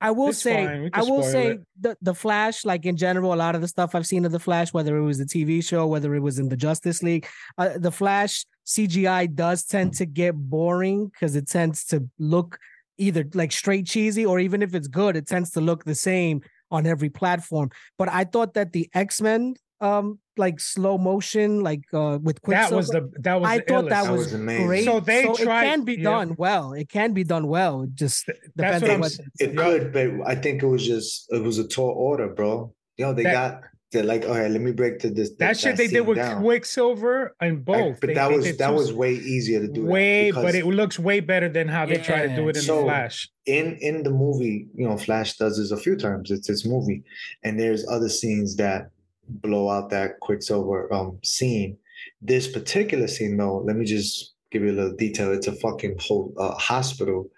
[0.02, 1.62] I will say, I will say it.
[1.80, 4.40] the the Flash, like in general, a lot of the stuff I've seen of the
[4.40, 7.26] Flash, whether it was the TV show, whether it was in the Justice League,
[7.58, 12.60] uh, the Flash CGI does tend to get boring because it tends to look
[12.98, 16.42] either like straight cheesy, or even if it's good, it tends to look the same
[16.72, 17.70] on every platform.
[17.98, 22.58] But I thought that the X Men, um, like slow motion, like uh, with quick
[22.58, 24.06] That was the that was I the thought that illest.
[24.06, 24.68] That was, was amazing.
[24.68, 24.86] great.
[24.86, 26.04] So they it tried- it can be yeah.
[26.04, 26.74] done well.
[26.74, 27.84] It can be done well.
[27.84, 29.12] It just That's depends what on what.
[29.12, 29.30] saying.
[29.40, 32.74] it could, but I think it was just it was a tall order, bro.
[32.98, 33.62] you know they That- got
[33.96, 35.32] they're like, all right, let me break to this.
[35.40, 36.42] That shit they did with down.
[36.44, 38.00] Quicksilver and Like, both.
[38.02, 39.82] but They- that they was that was way easier to do.
[39.82, 42.62] that way, but it looks way better than how they try to do it in
[42.62, 43.30] So- the Flash.
[43.48, 46.30] in in the movie, you know, Flash does this a few times.
[46.30, 47.04] It's his movie,
[47.44, 48.90] and there's other scenes that
[49.28, 51.78] blow out that Quicksilver um scene.
[52.22, 55.32] This particular scene, though, let me just give you a little detail.
[55.34, 57.30] It's a fucking whole uh, hospital,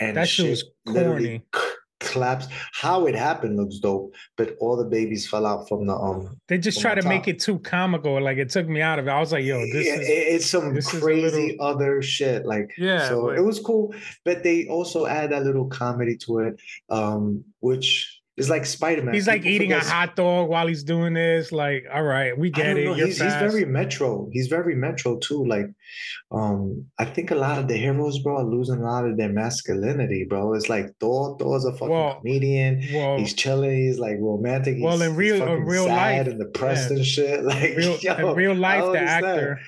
[0.00, 1.60] and That shit was literally c-
[2.12, 2.50] collapsed.
[2.72, 6.36] How it happened looks dope, but all the babies fell out from the um.
[6.48, 8.22] They just try to make it too comical.
[8.22, 9.10] Like it took me out of it.
[9.10, 12.46] I was like, yo, this Yeah, is it's some this is a crazy other shit.
[12.46, 13.94] Like Yeah, so it was cool,
[14.24, 19.14] but they also add that little comedy to it, um, which is like Spider Man.
[19.14, 21.52] he's like eating a hot dog while he's doing this.
[21.52, 22.96] Like, all right, we get it.
[22.96, 24.28] He's, he's very metro.
[24.32, 25.44] He's very metro too.
[25.44, 25.66] Like,
[26.30, 29.28] um, I think a lot of the heroes, bro, are losing a lot of their
[29.28, 30.54] masculinity, bro.
[30.54, 31.36] It's like Thor.
[31.38, 32.82] Thor's a fucking Well, comedian.
[32.94, 33.86] well, He's chilling.
[33.86, 34.76] He's like romantic.
[34.80, 36.96] Well, he's, in real- he's in real sad life, and depressed yeah.
[36.96, 37.44] and shit.
[37.52, 39.60] Like, real, yo, in real life, the actor.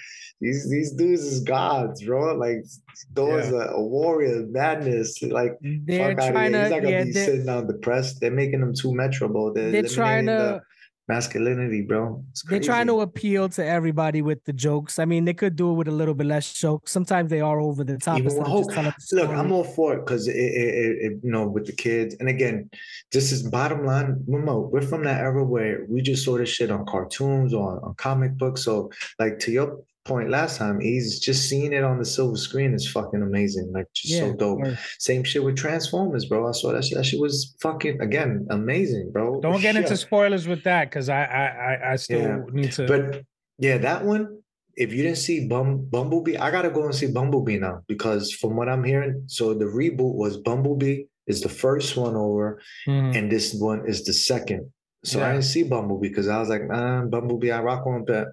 [0.44, 2.36] These these dudes is gods, bro.
[2.36, 2.66] Like
[3.14, 5.22] Thor's a, a warrior, madness.
[5.22, 6.62] Like They're fuck out trying here.
[6.62, 8.20] He's not gonna yeah, be sitting down depressed.
[8.20, 9.54] They're making him too metro, bro.
[9.54, 10.62] They're, they're trying to, the
[11.08, 12.22] masculinity, bro.
[12.50, 14.98] They're trying to appeal to everybody with the jokes.
[14.98, 16.92] I mean, they could do it with a little bit less jokes.
[16.92, 18.18] Sometimes they are over the top.
[18.18, 18.70] Even Hulk.
[19.12, 19.30] Look.
[19.30, 22.16] I'm all for it because it, it, it, you know, with the kids.
[22.20, 22.68] And again,
[23.12, 24.22] this is bottom line.
[24.26, 27.78] Remember, we're from that era where we just saw this shit on cartoons or on,
[27.78, 28.62] on comic books.
[28.62, 32.74] So, like to your point last time, he's just seeing it on the silver screen
[32.74, 33.72] is fucking amazing.
[33.72, 34.60] Like, just yeah, so dope.
[34.98, 36.46] Same shit with Transformers, bro.
[36.48, 36.96] I saw that shit.
[36.98, 39.40] That shit was fucking again amazing, bro.
[39.40, 42.86] Don't get into spoilers with that because I, I I I still Yeah, need to.
[42.86, 43.22] But
[43.58, 44.38] yeah, that one.
[44.76, 48.56] If you didn't see Bum Bumblebee, I gotta go and see Bumblebee now because from
[48.56, 53.16] what I'm hearing, so the reboot was Bumblebee is the first one over, Mhm.
[53.16, 54.72] and this one is the second.
[55.04, 55.28] So Yeah.
[55.28, 58.28] I didn't see Bumblebee because I was like, nah, Bumblebee, I rock on, but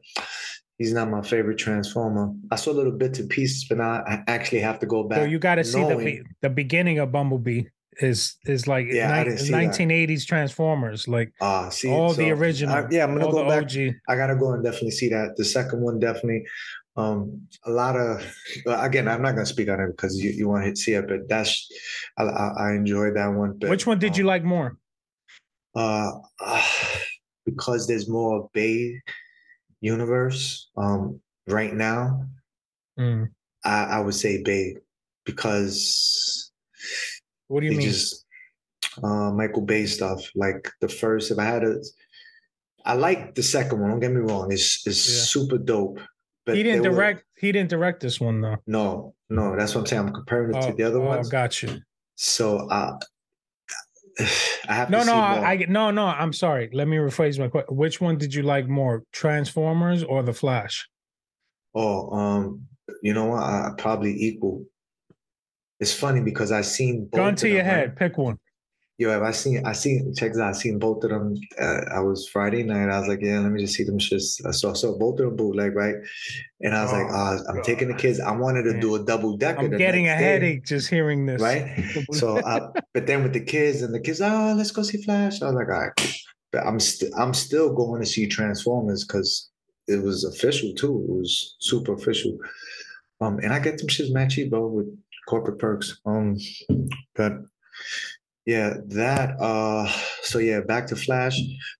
[0.81, 2.33] he's not my favorite Transformer.
[2.49, 5.19] I saw a little bits and pieces, but now I actually have to go back.
[5.19, 7.65] so you got to see the be- the beginning of Bumblebee
[7.99, 9.75] is is like Yeah, ni- didn't see that.
[9.75, 12.73] 1980s Transformers, like Ah, see, all the original.
[12.73, 13.63] I- yeah, I'm gonna go back.
[13.63, 13.93] OG.
[14.09, 15.35] I gotta go and definitely see that.
[15.37, 16.45] The second one definitely.
[16.97, 18.25] Um, a lot of
[18.65, 21.29] again, I'm not gonna speak on it because you, you want to see it, but
[21.29, 21.53] that's
[22.17, 23.51] I, I, I enjoyed that one.
[23.59, 24.77] But, Which one did you um, like more?
[25.75, 26.11] Uh,
[27.45, 28.99] because there's more Bay
[29.81, 30.69] universe.
[30.77, 32.25] Um, right now,
[32.99, 33.29] Mm.
[33.63, 34.75] I, I would say Bay
[35.25, 36.51] because
[37.47, 37.81] What do you mean?
[37.81, 38.25] just
[39.01, 40.29] uh Michael Bay stuff.
[40.35, 41.75] Like the first, if I had a,
[42.85, 43.89] I like the second one.
[43.91, 45.23] Don't get me wrong; it's it's Yeah.
[45.23, 45.99] super dope.
[46.45, 47.23] But he didn't there were- direct.
[47.37, 48.57] He didn't direct this one though.
[48.67, 50.07] No, no, that's what I'm saying.
[50.07, 51.29] I'm comparing it Oh, to the other oh, ones.
[51.29, 51.79] got you.
[52.15, 52.97] So uh,
[54.67, 55.13] I have No, no.
[55.13, 56.05] I, I no, no.
[56.05, 56.69] I'm sorry.
[56.73, 57.75] Let me rephrase my question.
[57.75, 60.87] Which one did you like more, Transformers or The Flash?
[61.73, 62.67] oh, um,
[63.01, 63.43] you know what?
[63.43, 64.65] I, I probably equal.
[65.79, 67.75] It's funny because I seen both Gun to your them, right?
[67.75, 67.95] head.
[67.95, 68.37] Pick one.
[69.01, 70.49] Yo, I seen, I seen, check this out.
[70.49, 71.33] I seen both of them.
[71.59, 72.87] Uh, I was Friday night.
[72.87, 74.39] I was like, yeah, let me just see them shits.
[74.45, 75.95] I saw, saw both of them bootleg, right?
[76.59, 78.19] And I was like, Oh, oh, I'm taking the kids.
[78.19, 78.79] I wanted to Man.
[78.79, 79.61] do a double decker.
[79.61, 81.41] I'm getting a next day, headache just hearing this.
[81.41, 81.65] right?
[82.11, 85.41] So, uh, but then with the kids and the kids, oh, let's go see Flash.
[85.41, 86.15] I was like, all right,
[86.51, 89.49] but I'm still, I'm still going to see Transformers because
[89.87, 91.03] it was official too.
[91.09, 92.37] It was super official.
[93.19, 94.95] Um, and I get them shits mad cheap, bro, with
[95.27, 95.99] corporate perks.
[96.05, 96.37] Um,
[97.15, 97.33] but
[98.45, 99.39] yeah, that.
[99.39, 99.91] Uh,
[100.23, 101.39] so yeah, back to Flash.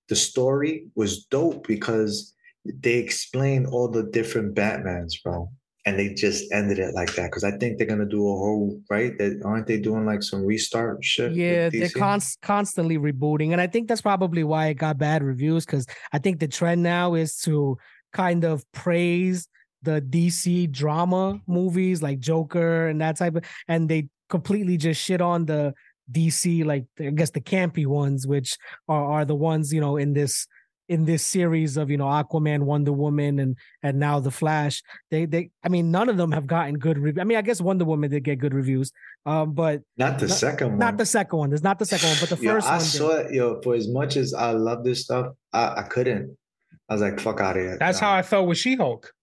[0.09, 2.33] The story was dope because
[2.65, 5.49] they explained all the different Batmans, bro
[5.85, 8.79] and they just ended it like that because I think they're gonna do a whole
[8.89, 9.17] right.
[9.17, 11.33] That aren't they doing like some restart shit?
[11.33, 15.65] Yeah, they're const- constantly rebooting, and I think that's probably why it got bad reviews.
[15.65, 17.77] Because I think the trend now is to
[18.13, 19.47] kind of praise
[19.81, 25.19] the DC drama movies like Joker and that type of, and they completely just shit
[25.19, 25.73] on the
[26.11, 30.13] DC like I guess the campy ones, which are are the ones you know in
[30.13, 30.47] this
[30.89, 34.81] in this series of you know Aquaman, Wonder Woman, and and now the Flash.
[35.09, 37.21] They they I mean none of them have gotten good reviews.
[37.21, 38.91] I mean I guess Wonder Woman did get good reviews,
[39.25, 40.77] um, but Not the not- second one.
[40.79, 41.49] not the second one.
[41.49, 42.79] There's not the second one, but the Yo, first I one.
[42.79, 42.85] did.
[42.87, 43.33] saw it.
[43.33, 46.37] Yo, for as much as I love this stuff, I, I couldn't.
[46.89, 47.77] I was like, fuck out of here.
[47.79, 48.07] That's Nah.
[48.07, 49.13] how I felt with She Hulk.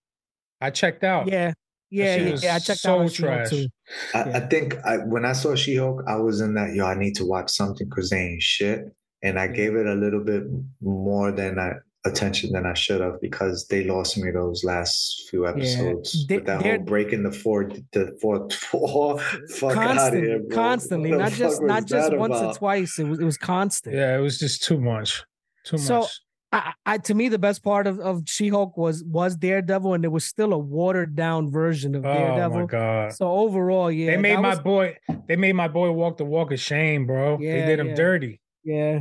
[0.63, 1.29] I checked out.
[1.29, 1.53] Yeah,
[1.91, 2.37] yeah, yeah.
[2.43, 3.51] yeah, I checked so out She-Hulk trash.
[3.51, 3.67] too.
[4.15, 6.95] I, I think I, when I saw She Hulk, I was in that, yo, I
[6.95, 8.85] need to watch something because they ain't shit.
[9.23, 10.45] And I gave it a little bit
[10.81, 11.73] more than I,
[12.05, 16.27] attention than I should have because they lost me those last few episodes.
[16.27, 19.19] They- with that whole breaking the four, the fourth four.
[19.57, 20.55] Fuck out of here, bro.
[20.55, 22.99] constantly, What not just not just that once or twice.
[22.99, 23.97] It was it was constant.
[23.97, 25.25] Yeah, it was just too much.
[25.65, 26.21] Too So, much.
[26.51, 30.09] I, I to me the best part of, of She-Hulk was was Daredevil, and it
[30.09, 32.57] was still a watered down version of Daredevil.
[32.57, 33.13] Oh my god.
[33.13, 36.51] So overall, yeah, they made my was- boy they made my boy walk the walk
[36.53, 37.37] of shame, bro.
[37.37, 37.95] they Yeah, did him yeah.
[37.95, 38.41] dirty.
[38.65, 39.01] yeah.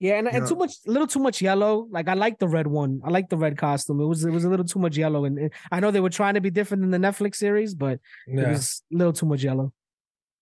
[0.00, 1.86] Yeah, and, and too much, a little too much yellow.
[1.90, 3.00] Like I like the red one.
[3.04, 4.00] I like the red costume.
[4.00, 6.10] It was it was a little too much yellow, and and I know they were
[6.10, 9.42] trying to be different than the Netflix series, but it was a little too much
[9.42, 9.72] yellow.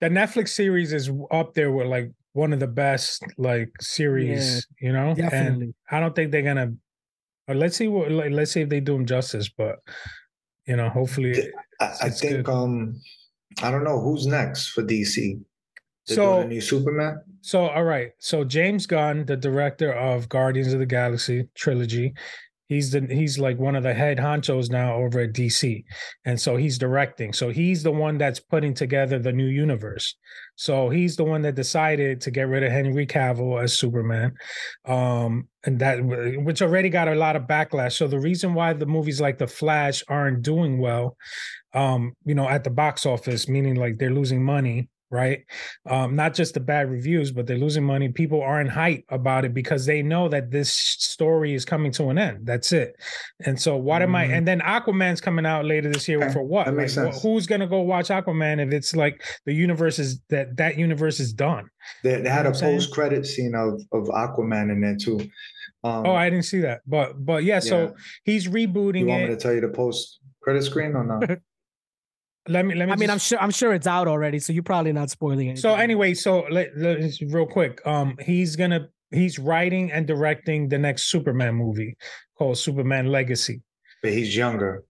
[0.00, 4.92] The Netflix series is up there with like one of the best like series, you
[4.92, 5.14] know?
[5.32, 6.72] And I don't think they're gonna
[7.48, 9.76] or let's see what like, let's see if they do him justice, but
[10.66, 12.48] you know, hopefully I, I think good.
[12.48, 12.94] um
[13.62, 15.40] I don't know who's next for DC.
[16.06, 17.20] They're So- doing a new Superman.
[17.44, 18.12] So, all right.
[18.18, 22.14] So James Gunn, the director of Guardians of the Galaxy trilogy,
[22.72, 25.84] he's the he's like one of the head honchos now over at DC,
[26.24, 27.32] and so he's directing.
[27.32, 30.16] So he's the one that's putting together the new universe.
[30.56, 34.34] So he's the one that decided to get rid of Henry Cavill as Superman,
[34.86, 35.98] um, and that
[36.44, 37.92] which already got a lot of backlash.
[37.92, 41.16] So the reason why the movies like The Flash aren't doing well,
[41.74, 45.44] um, you know, at the box office, meaning like they're losing money right?
[45.88, 48.08] Um, not just the bad reviews, but they're losing money.
[48.08, 52.18] People aren't hype about it because they know that this story is coming to an
[52.18, 52.46] end.
[52.46, 52.96] That's it.
[53.44, 54.26] And so, what am I?
[54.26, 54.38] Mhm.
[54.38, 56.66] And then Aquaman's coming out later this year Okay, for what?
[56.66, 57.22] that makes Like, sense.
[57.22, 61.32] who's gonna go watch Aquaman if it's like the universe is that that universe is
[61.32, 61.68] done?
[62.02, 62.78] They, they had what a I'm saying?
[62.78, 65.20] post credit scene of of Aquaman in there too.
[65.84, 67.58] Um, Oh, I didn't see that, but but yeah.
[67.58, 67.90] So yeah.
[68.24, 71.38] he's rebooting you want me to tell you the post credit screen or not?
[72.48, 72.92] Let me let me.
[72.92, 75.58] I mean, I'm sure I'm sure it's out already, so you're probably not spoiling it.
[75.58, 80.78] So anyway, so let, let, real quick, um, he's gonna he's writing and directing the
[80.78, 81.96] next Superman movie
[82.36, 83.62] called Superman Legacy.
[84.02, 84.82] but he's younger.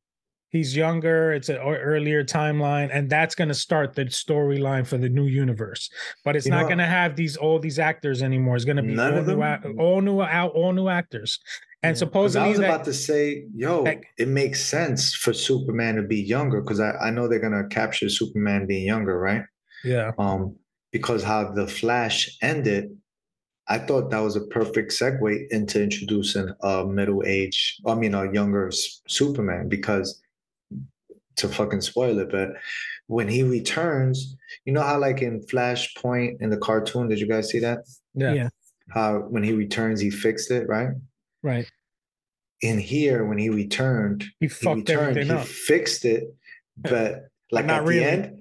[0.48, 1.32] He's younger.
[1.32, 5.88] It's an earlier timeline, and that's going to start the storyline for the new universe.
[6.26, 8.56] But it's You not know- going to have these all these actors anymore.
[8.56, 9.42] It's going to be None all of new, them?
[9.64, 11.38] ac- all new out, all new actors.
[11.82, 12.08] And Yeah.
[12.08, 16.02] 'Cause I was that, about to say, yo, that- it makes sense for Superman to
[16.02, 19.44] be younger because I, I know they're gonna capture Superman being younger, right?
[19.84, 20.56] yeah, Um,
[20.92, 22.96] because how the Flash ended,
[23.66, 28.32] I thought that was a perfect segue into introducing a middle age, I mean, a
[28.32, 28.70] younger
[29.08, 29.68] Superman.
[29.68, 30.20] Because
[31.36, 32.50] to fucking spoil it, but
[33.08, 37.48] when he returns, you know how like in Flashpoint in the cartoon, did you guys
[37.50, 37.78] see that?
[38.14, 38.48] yeah, Yeah.
[38.90, 40.90] How when he returns, he fixed it, right?
[41.42, 41.66] Right.
[42.60, 45.46] In here, when he returned, he he fucked returned, everything he up.
[45.46, 46.24] fixed it,
[46.76, 47.98] but like at really.
[48.00, 48.38] the end,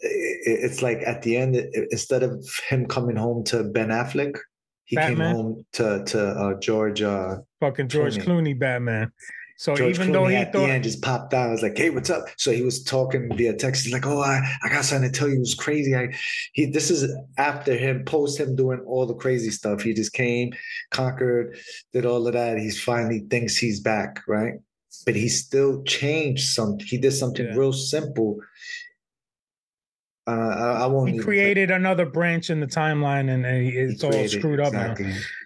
[0.00, 1.56] it's like at the end,
[1.90, 4.36] instead of him coming home to Ben Affleck,
[4.84, 5.16] he Batman?
[5.16, 7.00] came home to to uh, George.
[7.02, 8.52] Uh, Fucking George Clooney.
[8.54, 9.10] Clooney, Batman.
[9.64, 11.48] So George even Clooney though he at thought the end just popped out.
[11.48, 13.84] I was like, "Hey, what's up?" So he was talking via text.
[13.84, 15.36] He's like, "Oh, I, I got something to tell you.
[15.36, 15.96] It was crazy.
[15.96, 16.14] I
[16.52, 19.80] he this is after him post him doing all the crazy stuff.
[19.80, 20.52] He just came,
[20.90, 21.56] conquered,
[21.94, 22.58] did all of that.
[22.58, 24.52] He's finally thinks he's back, right?
[25.06, 26.86] But he still changed something.
[26.86, 27.56] He did something Yeah.
[27.56, 28.40] real simple.
[30.26, 31.08] Uh, I, I won't.
[31.10, 34.60] He even- created another branch in the timeline, and, and he it's all created- screwed
[34.60, 34.94] up now.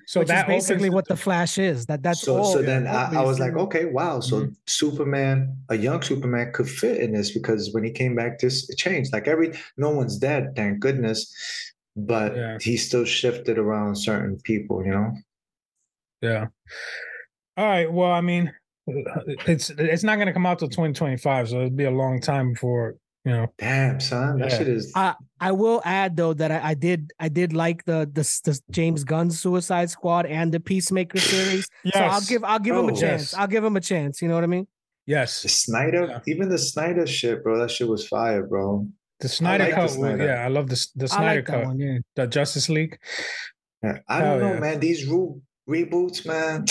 [0.07, 1.85] So which that is basically opens what the Flash is.
[1.87, 2.53] That that's so all.
[2.53, 4.21] so then I, I was like, okay, wow.
[4.21, 4.53] So Mm-hmm.
[4.67, 9.13] Superman, a young Superman, could fit in this because when he came back, this changed.
[9.13, 11.35] Like every, no one's dead, thank goodness,
[11.97, 12.57] but Yeah.
[12.61, 14.83] he still shifted around certain people.
[14.85, 15.13] You know,
[16.23, 16.47] Yeah.
[17.59, 17.93] All right.
[17.93, 18.51] Well, I mean,
[18.87, 22.53] it's it's not going to come out till 2025, so it'll be a long time
[22.55, 23.47] before you know.
[23.59, 24.59] damn son, that Yeah.
[24.59, 24.93] shit is.
[24.95, 28.61] I I will add though that I, I did I did like the, the the
[28.71, 31.67] James Gunn Suicide Squad and the Peacemaker series.
[31.95, 32.89] So I'll give I'll give him Oh.
[32.89, 33.33] a chance.
[33.33, 33.35] Yes.
[33.35, 34.21] I'll give him a chance.
[34.23, 34.67] You know what I mean?
[35.07, 36.21] yes The Snyder, Yeah.
[36.33, 37.59] even the Snyder shit, bro.
[37.59, 38.87] That shit was fire, bro.
[39.21, 39.91] the Snyder like the cut.
[39.91, 40.25] Snyder.
[40.27, 41.65] Yeah, I love the the I Snyder like that cut.
[41.67, 41.79] one.
[41.81, 41.99] Yeah.
[42.17, 42.99] The Justice League.
[43.83, 44.61] Yeah, I Hell don't know, yeah.
[44.61, 44.81] man.
[44.81, 45.35] These re-
[45.69, 46.65] reboots, man.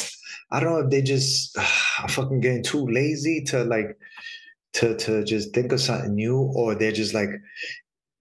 [0.51, 1.57] I don't know if they just
[2.01, 3.97] are fucking getting too lazy to like
[4.77, 7.29] to to just think of something new, or they're just like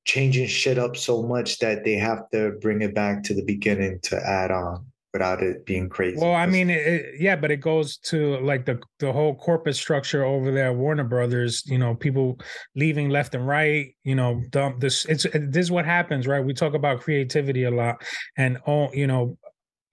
[0.04, 3.98] changing shit up so much that they have to bring it back to the beginning
[4.02, 6.18] to add on without it being crazy.
[6.20, 10.24] Well, I mean, it, yeah, but it goes to like the the whole corporate structure
[10.24, 11.62] over there, at Warner Brothers.
[11.66, 12.38] You know, people
[12.74, 13.94] leaving left and right.
[14.04, 15.04] You know, dump this.
[15.06, 16.44] It's it, this is what happens, right?
[16.44, 18.02] We talk about creativity a lot,
[18.36, 19.38] and oh, you know,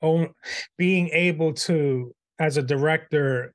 [0.01, 0.33] own
[0.77, 3.53] being able to as a director,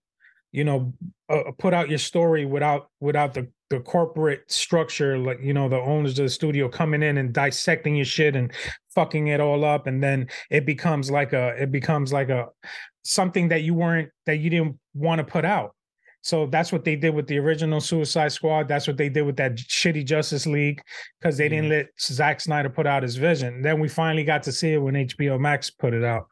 [0.53, 0.93] you know,
[1.29, 5.77] uh, put out your story without without the the corporate structure, like you know, the
[5.77, 8.53] owners of the studio coming in and dissecting your shit and
[8.95, 12.49] fucking it all up, and then it becomes like a it becomes like a
[13.05, 15.75] something that you weren't that you didn't want to put out.
[16.23, 18.69] So that's what they did with the original Suicide Squad.
[18.69, 20.83] That's what they did with that shitty Justice League
[21.21, 23.63] because they didn't let Zack Snyder put out his vision.
[23.63, 26.27] Then we finally got to see it when HBO Max put it out,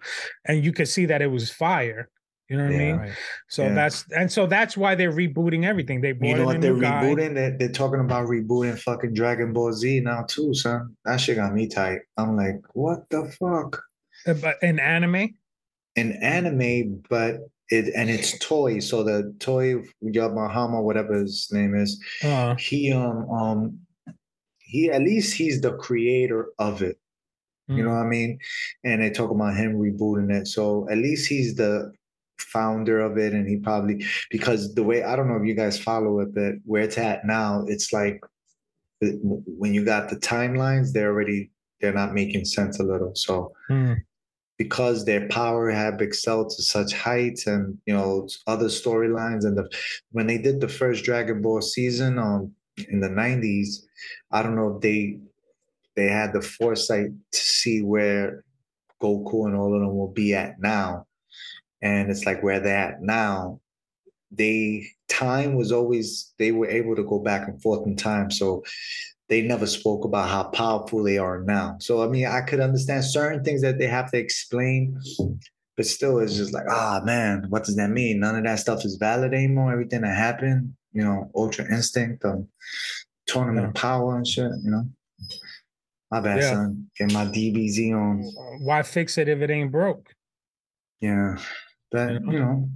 [0.46, 2.08] and you could see that it was fire.
[2.48, 2.96] You know what I mean?
[2.96, 3.12] Right.
[3.48, 3.74] So Yeah.
[3.74, 6.00] that's and so that's why they're rebooting everything.
[6.00, 7.34] They you know what they're rebooting?
[7.34, 10.96] They're, they're talking about rebooting fucking Dragon Ball Z now too, son.
[11.04, 12.00] That shit got me tight.
[12.16, 13.82] I'm like, what the fuck?
[14.26, 15.34] Uh, but in anime.
[15.96, 17.36] an anime, but
[17.70, 18.78] it and it's toy.
[18.80, 23.78] So the toy Yamahama, whatever his name is, Uh, he um um
[24.58, 26.98] he at least he's the creator of it.
[27.74, 28.38] You know mm, what I mean?
[28.84, 30.46] And they talk about him rebooting it.
[30.48, 31.92] So at least he's the
[32.38, 35.78] founder of it, and he probably because the way I don't know if you guys
[35.78, 38.20] follow it, but where it's at now, it's like
[39.00, 43.12] when you got the timelines, they're already they're not making sense a little.
[43.14, 43.96] So mm,
[44.58, 49.68] because their power have excelled to such heights and you know other storylines and the
[50.12, 52.52] when they did the first dragon ball season um
[52.88, 53.82] in the 90s
[54.32, 55.18] i don't know if they
[55.94, 58.44] they had the foresight to see where
[59.02, 61.06] goku and all of them will be at now
[61.82, 63.60] and it's like where they're at now
[64.32, 68.62] they time was always they were able to go back and forth in time so
[69.28, 71.76] they never spoke about how powerful they are now.
[71.80, 74.96] So I mean, I could understand certain things that they have to explain,
[75.76, 78.20] but still, it's just like, ah, man, what does that mean?
[78.20, 79.72] None of that stuff is valid anymore.
[79.72, 82.46] Everything that happened, you know, Ultra Instinct, um,
[83.26, 84.52] Tournament of Power and shit.
[84.62, 84.84] You know,
[86.12, 86.50] my bad, Yeah.
[86.52, 86.86] son.
[86.96, 88.22] Get my DBZ on.
[88.64, 90.06] why fix it if it ain't broke?
[91.00, 91.36] Yeah,
[91.90, 92.18] but Yeah.
[92.32, 92.68] you know,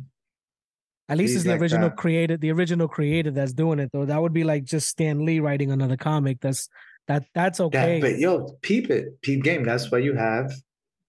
[1.08, 1.96] At least it's the like original that.
[1.96, 4.04] creator, the original creator that's doing it though.
[4.06, 6.38] That would be like just Stan Lee writing another comic.
[6.40, 6.68] That's
[7.08, 8.00] that that's okay.
[8.00, 8.12] that.
[8.12, 9.64] But yo, peep it, peep game.
[9.64, 10.52] That's why you have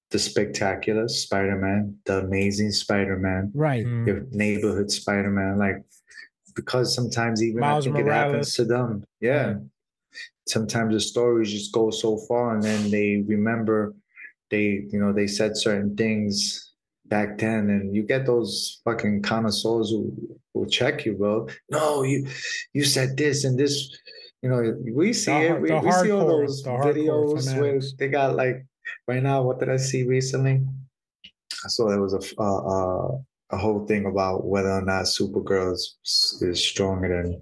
[0.10, 3.52] the spectacular Spider-Man, the amazing Spider-Man.
[3.54, 3.86] right.
[3.86, 4.08] Mm.
[4.08, 5.78] your neighborhood Spider-Man, like
[6.56, 9.06] because sometimes even Miles I think it happens to them.
[9.22, 9.56] Yeah.
[10.48, 13.94] Sometimes the stories just go so far and then they remember
[14.50, 16.71] they, you know, they said certain things
[17.12, 20.12] back then and you get those fucking connoisseurs who
[20.54, 21.48] will check you, bro.
[21.70, 22.26] No, you
[22.74, 23.96] you said this and this,
[24.42, 25.62] you know, we see The it.
[25.62, 28.66] We, we see all those videos where they got like
[29.08, 30.64] right now, what did I see recently?
[31.66, 33.18] I saw there was a uh, uh,
[33.52, 35.98] a whole thing about whether or not Supergirl is,
[36.42, 37.42] is stronger than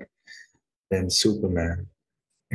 [0.90, 1.86] than Superman.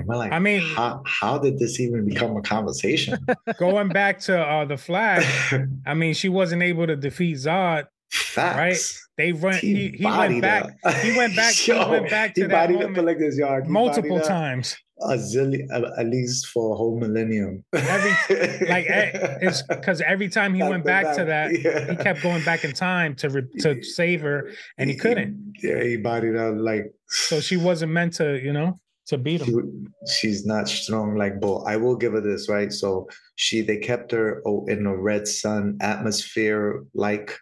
[0.04, 3.18] And we're like, I mean- how how did this even become a conversation?
[3.58, 5.54] Going back to uh, the Flash,
[5.86, 7.84] I mean, she wasn't able to defeat Zod.
[8.12, 9.00] Facts.
[9.16, 9.54] They run.
[9.54, 10.70] He, he went bodied back.
[10.84, 10.92] her.
[11.00, 11.54] He went back.
[11.54, 13.64] he went back to that bodied her for moment like this yard.
[13.64, 14.76] He multiple times.
[15.00, 17.64] A zillion, at- least for a whole millennium.
[17.72, 21.90] Every- Like eh, it's because every time he Back went to back to that, Yeah.
[21.90, 25.54] he kept going back in time to re- to save her, and he couldn't.
[25.62, 29.46] Yeah, he bodied her like So she wasn't meant to, you know, to beat she,
[29.50, 29.54] him.
[29.54, 31.64] would- she's not strong like Bull.
[31.66, 32.72] I will give her this, right?
[32.72, 37.36] So she they kept her oh, in a red sun atmosphere like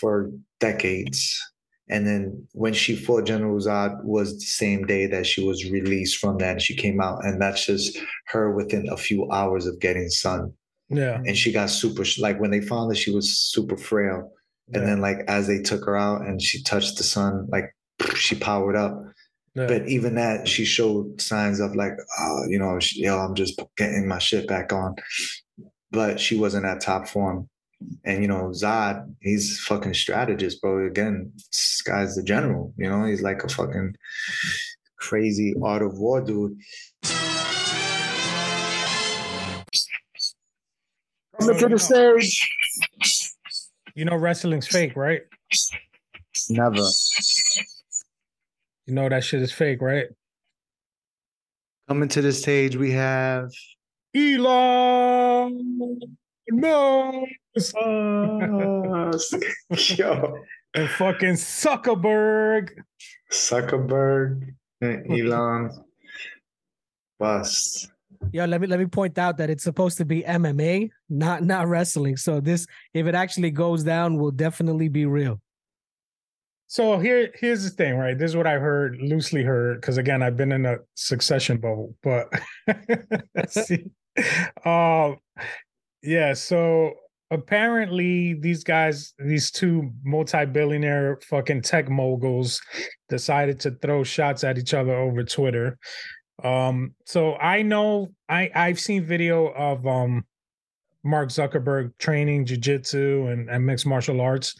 [0.00, 0.30] for
[0.60, 1.40] decades.
[1.90, 6.16] And then when she fought General Zod was the same day that she was released
[6.18, 6.62] from that.
[6.62, 10.52] She came out, and that's just her within a few hours of getting Sun.
[10.88, 11.20] Yeah.
[11.26, 14.30] And she got super like when they found that she was super frail.
[14.72, 14.86] And Yeah.
[14.90, 17.66] then like as they took her out and she touched the sun, like
[18.16, 19.02] she powered up.
[19.54, 19.66] Yeah.
[19.66, 23.60] But even that, she showed signs of like, oh, you know, she, yo, I'm just
[23.76, 24.96] getting my shit back on.
[25.92, 27.48] But she wasn't at top form.
[28.04, 30.86] And you know, Zod, he's fucking strategist, bro.
[30.86, 32.72] Again, this guy's the general.
[32.76, 33.94] You know, he's like a fucking
[34.96, 36.58] crazy art of war dude.
[41.38, 42.48] Coming to the stage.
[43.94, 45.22] you know wrestling's fake, right?
[46.48, 46.86] Never.
[48.86, 50.06] You know that shit is fake, right?
[51.88, 53.50] Coming to the stage, we have
[54.14, 56.00] Elon
[56.52, 57.74] Musk
[59.98, 60.38] yo
[60.74, 62.70] and fucking Zuckerberg.
[63.32, 65.70] Zuckerberg, and Elon,
[67.18, 67.90] bust.
[68.32, 71.68] Yo, let me let me point out that it's supposed to be MMA, not not
[71.68, 72.16] wrestling.
[72.16, 75.40] So this, if it actually goes down, will definitely be real.
[76.74, 78.18] So here, here's the thing, right?
[78.18, 81.94] This is what I heard, loosely heard, because again, I've been in a succession bubble.
[82.02, 82.32] But
[83.48, 83.84] see,
[84.64, 85.18] um,
[86.02, 86.34] yeah.
[86.34, 86.94] So
[87.30, 92.60] apparently, these guys, these two multi-billionaire fucking tech moguls,
[93.08, 95.78] decided to throw shots at each other over Twitter.
[96.42, 100.24] Um, so I know I I've seen video of um
[101.04, 104.56] Mark Zuckerberg training jujitsu and, and mixed martial arts.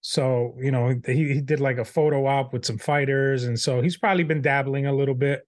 [0.00, 3.44] So, you know, he, he did like a photo op with some fighters.
[3.44, 5.46] And so he's probably been dabbling a little bit,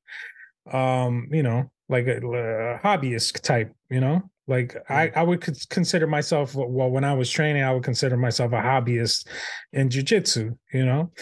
[0.71, 5.41] um, you know, like a, a hobbyist type, you know, like I, I would
[5.71, 9.29] consider myself, well, when I was training, I would consider myself a hobbyist
[9.73, 11.13] in jujitsu, you know,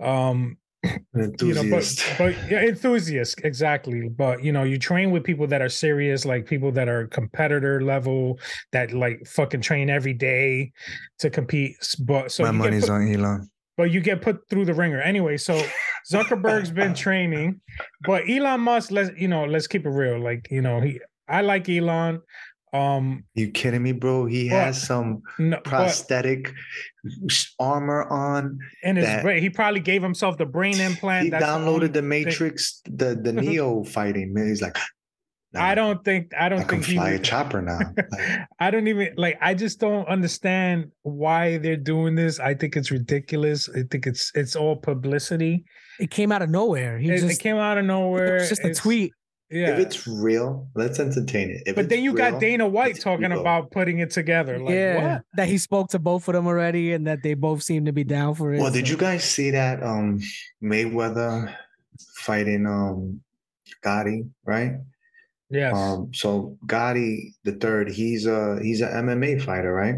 [0.00, 0.56] um,
[1.14, 4.08] An you know, but, but yeah, enthusiast, exactly.
[4.08, 7.80] But you know, you train with people that are serious, like people that are competitor
[7.80, 8.38] level,
[8.72, 10.72] that like fucking train every day
[11.18, 11.76] to compete.
[12.00, 13.48] But so My money's put- on Elon.
[13.76, 15.36] but you get put through the ringer anyway.
[15.36, 15.60] So
[16.12, 17.60] Zuckerberg's been training,
[18.04, 20.18] but Elon Musk, let's you know, let's keep it real.
[20.20, 22.22] Like you know, he, I like Elon.
[22.76, 24.26] Um, You kidding me, bro?
[24.26, 26.52] He Well, has some no, but prosthetic
[27.58, 28.58] armor on.
[28.82, 31.24] in his brain, he probably gave himself the brain implant.
[31.24, 34.32] He That's the downloaded only the thing- Matrix, the the Neo fighting.
[34.34, 34.76] Man, he's like,
[35.52, 37.78] nah, I don't think I don't I can think he fly a chopper now.
[37.96, 42.38] Like, I don't even like I just don't understand why they're doing this.
[42.40, 43.68] I think it's ridiculous.
[43.68, 45.64] I think it's it's all publicity.
[45.98, 46.98] It came out of nowhere.
[46.98, 48.34] He It, just it came out of nowhere.
[48.34, 49.12] was just a It's- tweet.
[49.48, 49.74] Yeah.
[49.74, 51.62] If it's real, let's entertain it.
[51.66, 53.40] If but then you got Dana White talking ego.
[53.40, 54.58] about putting it together.
[54.58, 55.22] Like yeah, what?
[55.34, 58.02] that he spoke to both of them already, and that they both seem to be
[58.02, 58.60] down for it.
[58.60, 60.20] Well, did so- you guys see that um
[60.62, 61.54] Mayweather
[62.16, 63.20] fighting um
[63.84, 64.78] Gotti, right?
[65.48, 65.74] Yes.
[65.76, 69.96] Um so Gotti the third, he's a he's an MMA fighter, right?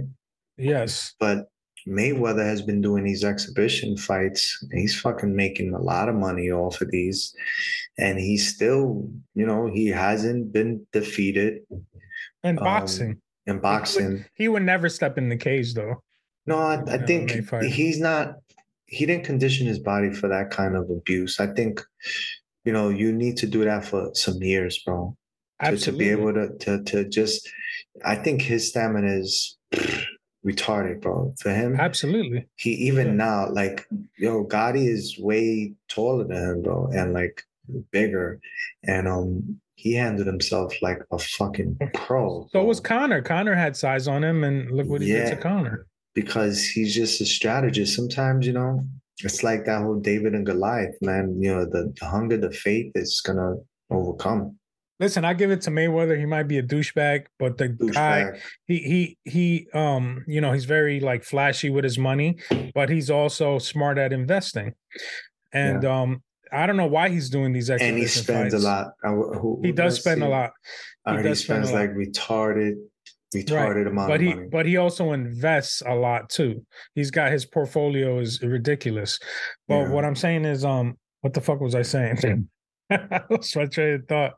[0.59, 1.15] yes.
[1.19, 1.49] But
[1.87, 4.59] Mayweather has been doing these exhibition fights.
[4.71, 7.35] and He's fucking making a lot of money off of these.
[7.99, 11.63] And he's still, you know, he hasn't been defeated
[12.45, 13.21] And um, boxing.
[13.47, 14.25] in boxing.
[14.35, 16.03] He would never step in the cage though.
[16.47, 17.31] No, I, I think
[17.63, 18.37] he's not.
[18.87, 21.41] He didn't condition his body for that kind of abuse.
[21.41, 21.83] I think,
[22.65, 25.15] you know, you need to do that for some years, bro.
[25.63, 27.47] To, to be able to, to to just,
[28.05, 29.59] I think his stamina is
[30.47, 31.35] retarded, bro.
[31.41, 32.47] For him, Absolutely.
[32.57, 33.13] he even Yeah.
[33.15, 33.85] now, like,
[34.17, 37.43] yo, Gotti is way taller than him, bro, and like
[37.93, 38.41] bigger,
[38.85, 42.43] and um, he handled himself like a fucking pro.
[42.53, 43.23] So bro was Conor.
[43.23, 45.41] Conor had size on him, and look what he did to Yeah.
[45.41, 45.87] Conor.
[46.14, 47.95] because he's just a strategist.
[47.95, 48.85] Sometimes, you know,
[49.23, 51.37] it's like that whole David and Goliath, man.
[51.41, 53.55] You know, the, the hunger, the faith is gonna
[53.91, 54.57] overcome.
[55.01, 56.19] Listen, I give it to Mayweather.
[56.19, 60.64] He might be a douchebag, but the guy he he he um you know he's
[60.64, 62.39] very like flashy with his money
[62.75, 64.75] but he's also smart at investing
[65.53, 66.23] and um
[66.53, 67.91] i don't know why he's doing these exercises.
[67.91, 68.65] And he spends fights.
[68.65, 68.87] a lot.
[69.05, 70.51] I w- who- he does did I spend a lot
[71.07, 71.81] I He heard he does spend a spends lot.
[71.81, 72.75] like retarded,
[73.35, 74.49] retarded amount but of he money.
[74.51, 79.19] but he also invests a lot too he's got his portfolio is ridiculous
[79.69, 79.91] but Yeah.
[79.91, 82.49] what i'm saying is um what the fuck was i saying
[82.91, 84.33] That's my train of thought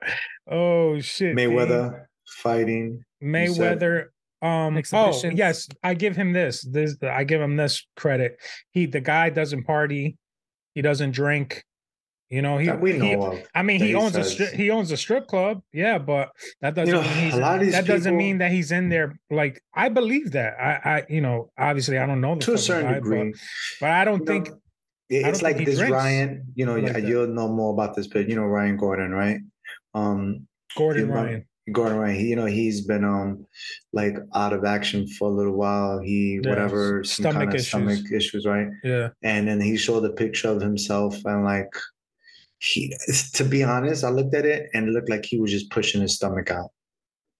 [0.51, 1.51] oh shit dude.
[1.51, 3.03] Mayweather fighting.
[3.23, 4.07] Mayweather.
[4.43, 4.81] Um.
[4.93, 6.65] Oh yes, I give him this.
[6.65, 8.37] This I give him this credit.
[8.73, 10.17] He the guy doesn't party.
[10.75, 11.63] He doesn't drink.
[12.31, 12.66] You know he.
[12.66, 13.43] that we know he- of.
[13.55, 14.53] I mean, he owns a strip.
[14.53, 15.62] He owns a strip club.
[15.72, 16.95] Yeah, but that doesn't.
[16.95, 19.18] know, mean he's a lot of these that doesn't mean that he's in there.
[19.31, 20.55] Like I believe that.
[20.61, 20.72] I.
[20.99, 21.07] I.
[21.09, 21.51] You know.
[21.59, 23.33] Obviously, I don't know To a certain guy, degree.
[23.33, 23.41] but,
[23.81, 24.49] but I don't You think.
[24.49, 24.57] know,
[25.11, 26.45] it's don't like he this drinks Ryan.
[26.55, 29.41] You know, like you'll know more about this, but you know Ryan Gordon, right?
[29.95, 31.47] Um, Gordon you know, Ryan.
[31.72, 32.14] Gordon Ryan.
[32.16, 33.45] He, you know, he's been um
[33.93, 35.99] like out of action for a little while.
[35.99, 37.66] He Yeah, whatever some stomach kind of issues.
[37.68, 38.68] stomach issues, right?
[38.85, 39.09] Yeah.
[39.24, 41.72] And then he showed a picture of himself and like
[42.61, 42.95] he
[43.35, 46.01] to be honest, I looked at it and it looked like he was just pushing
[46.01, 46.71] his stomach out.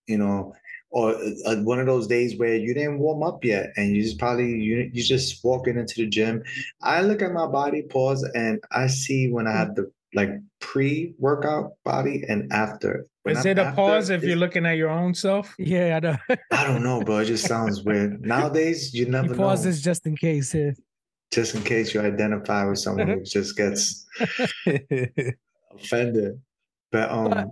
[0.07, 0.55] You know,
[0.91, 1.14] or
[1.47, 4.51] uh, one of those days where you didn't warm up yet and you just probably
[4.51, 6.43] you you just walking into the gym.
[6.83, 11.73] I look at my body pause and I see when I have the like pre-workout
[11.85, 13.07] body and after.
[13.23, 15.55] When Is I'm it a after, pause if you're looking at your own self?
[15.59, 16.37] Yeah, I know.
[16.51, 17.18] I don't know, bro.
[17.18, 18.21] It just sounds weird.
[18.25, 19.37] Nowadays, you he never know.
[19.37, 20.55] pauses just in case.
[20.55, 20.71] Yeah.
[21.33, 24.05] Just in case you identify with someone who just gets
[25.74, 26.41] offended.
[26.93, 27.49] But um, But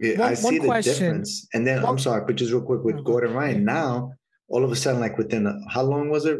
[0.00, 1.46] yeah, one- I see the question- difference.
[1.54, 3.32] And then I'm sorry, but just real quick with Gordon.
[3.34, 3.64] Ryan.
[3.64, 4.12] Now,
[4.48, 6.38] all of a sudden, like within a, how long was it?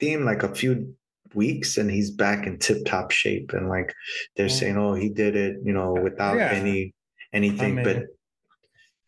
[0.00, 0.94] Theme like a few
[1.34, 3.52] weeks, and he's back in tip top shape.
[3.52, 3.92] And like
[4.36, 4.48] they're Oh.
[4.48, 6.50] saying, oh, he did it, you know, without Yeah.
[6.52, 6.94] any
[7.32, 7.76] anything.
[7.76, 8.02] mean, but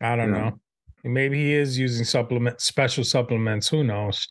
[0.01, 0.49] I don't You know.
[0.49, 0.59] know.
[1.03, 3.67] Maybe he is using supplement, special supplements.
[3.67, 4.27] Who knows?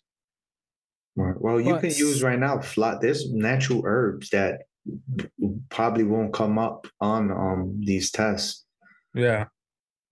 [1.16, 2.60] Well, you But can use right now.
[2.60, 4.62] Fly, there's natural herbs that
[5.70, 8.64] probably won't come up on um these tests.
[9.14, 9.46] Yeah.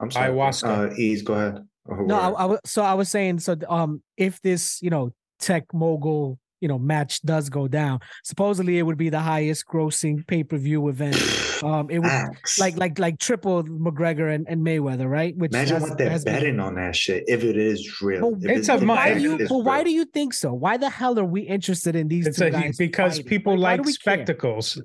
[0.00, 0.30] I'm sorry.
[0.30, 0.92] Ayahuasca.
[0.92, 1.66] Uh, Eaz, go ahead.
[1.86, 2.30] Or No, I.
[2.30, 3.57] I was so I was saying so.
[3.68, 8.82] Um, if this you know tech mogul you know match does go down, supposedly it
[8.88, 11.16] would be the highest grossing pay per view event.
[11.62, 12.58] Um, it would Facts.
[12.58, 15.32] like like like triple McGregor and, and Mayweather, right?
[15.36, 18.32] Which Imagine has- what they're has been- betting on that shit if it is real.
[18.34, 19.34] But If It's a but why do you?
[19.36, 20.52] it is But why do you think so?
[20.52, 22.76] Why the hell are we interested in these It's two a guys?
[22.76, 23.28] because fighting?
[23.28, 23.92] people Like, like do care?
[24.16, 24.82] spectacles.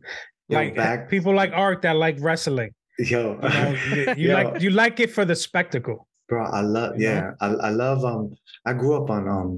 [0.49, 2.69] Yo, like back- people like art that like wrestling.
[2.99, 6.07] Yo, You, know, you, you Yo, like you like it for the spectacle.
[6.29, 6.45] bro.
[6.45, 6.99] I love.
[6.99, 7.07] you?
[7.07, 8.05] Yeah, I, I love.
[8.05, 8.35] Um,
[8.67, 9.49] I grew up on um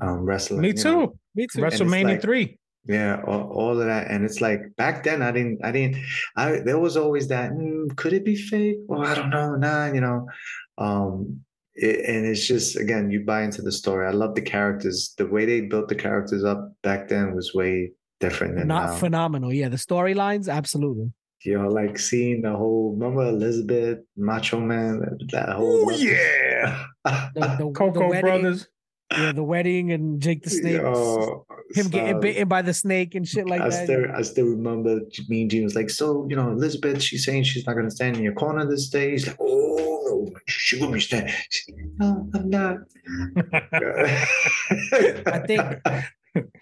[0.00, 0.60] um wrestling.
[0.60, 0.90] Me too.
[0.92, 1.14] know?
[1.34, 1.64] Me too.
[1.64, 2.58] it's WrestleMania like- three.
[2.86, 5.96] Yeah, all, all of that, and it's like back then I didn't, I didn't,
[6.36, 7.52] I there was always that.
[7.52, 8.76] "Mm, could it be fake?
[8.86, 9.54] Well, I don't know.
[9.56, 10.26] Nah, you know,
[10.76, 11.40] um,
[11.74, 14.06] it, and it's just again, you buy into the story.
[14.06, 15.14] I love the characters.
[15.16, 18.96] The way they built the characters up back then was way different than Not now.
[18.96, 19.50] phenomenal.
[19.50, 21.10] Yeah, the storylines, absolutely.
[21.42, 22.94] you know, like seeing the whole.
[22.98, 25.00] Remember Elizabeth, Macho Man,
[25.32, 25.86] that whole.
[25.86, 26.84] Oh yeah.
[27.04, 28.68] The, the, the Coco wedding, Brothers.
[29.18, 30.74] Yeah, the wedding and Jake the Snake.
[30.80, 33.84] Yo, him getting bitten by the snake and shit like I that.
[33.84, 37.66] still, I still remember Mean Gene was like, so you know, Elizabeth, she's saying she's
[37.66, 39.10] not gonna stand in your corner this day.
[39.12, 41.34] He's like, oh, she gonna be standing.
[41.98, 42.76] No, I'm not.
[43.72, 45.80] I think-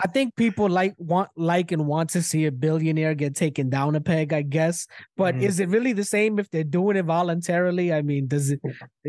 [0.00, 3.96] I think people like want like and want to see a billionaire get taken down
[3.96, 4.86] a peg, I guess.
[5.16, 5.42] But Mhm.
[5.44, 7.90] is it really the same if they're doing it voluntarily?
[7.90, 8.60] I mean, does it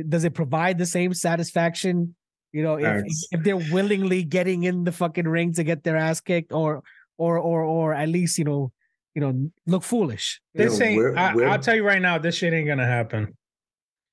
[0.07, 2.15] does it provide the same satisfaction?
[2.53, 6.21] You know, if if they're willingly getting in the fucking ring to get their ass
[6.21, 6.83] kicked, or
[7.17, 8.71] or or or at least you know,
[9.15, 10.39] you know, look foolish.
[10.53, 10.97] This Yo, ain't.
[10.97, 13.35] we're- I, we're- I'll tell you right now, this shit ain't gonna happen.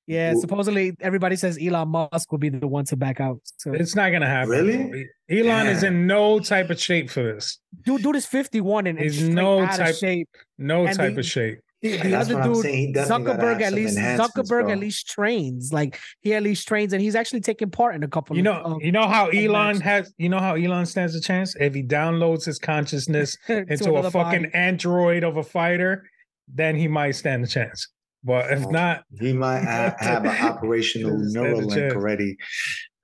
[0.07, 3.39] Yeah, Well- supposedly everybody says Elon Musk will be the one to back out.
[3.57, 4.49] So It's not gonna happen.
[4.49, 5.05] Really?
[5.29, 7.59] Elon is in no type of shape for this.
[7.85, 10.29] dude, dude is fifty one and, and He's no out type- of shape.
[10.57, 11.59] No And type the- of shape.
[11.81, 12.87] The, Yeah, the other dude, saying.
[12.87, 14.69] He definitely gotta Zuckerberg at least Zuckerberg bro.
[14.71, 15.73] at least trains.
[15.73, 18.35] Like he at least trains, and he's actually taking part in a couple.
[18.37, 19.81] You know, of- you know how Elon matches.
[19.81, 20.13] has.
[20.17, 24.43] You know how Elon stands a chance if he downloads his consciousness into a fucking
[24.43, 24.53] body.
[24.53, 26.07] android of a fighter,
[26.53, 27.87] then he might stand a chance.
[28.23, 31.93] But if not, he might ha- have an operational neural stand a Neuralink chance.
[31.95, 32.37] already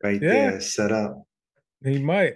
[0.04, 0.30] right Yeah.
[0.52, 1.24] there set up.
[1.84, 2.36] he might.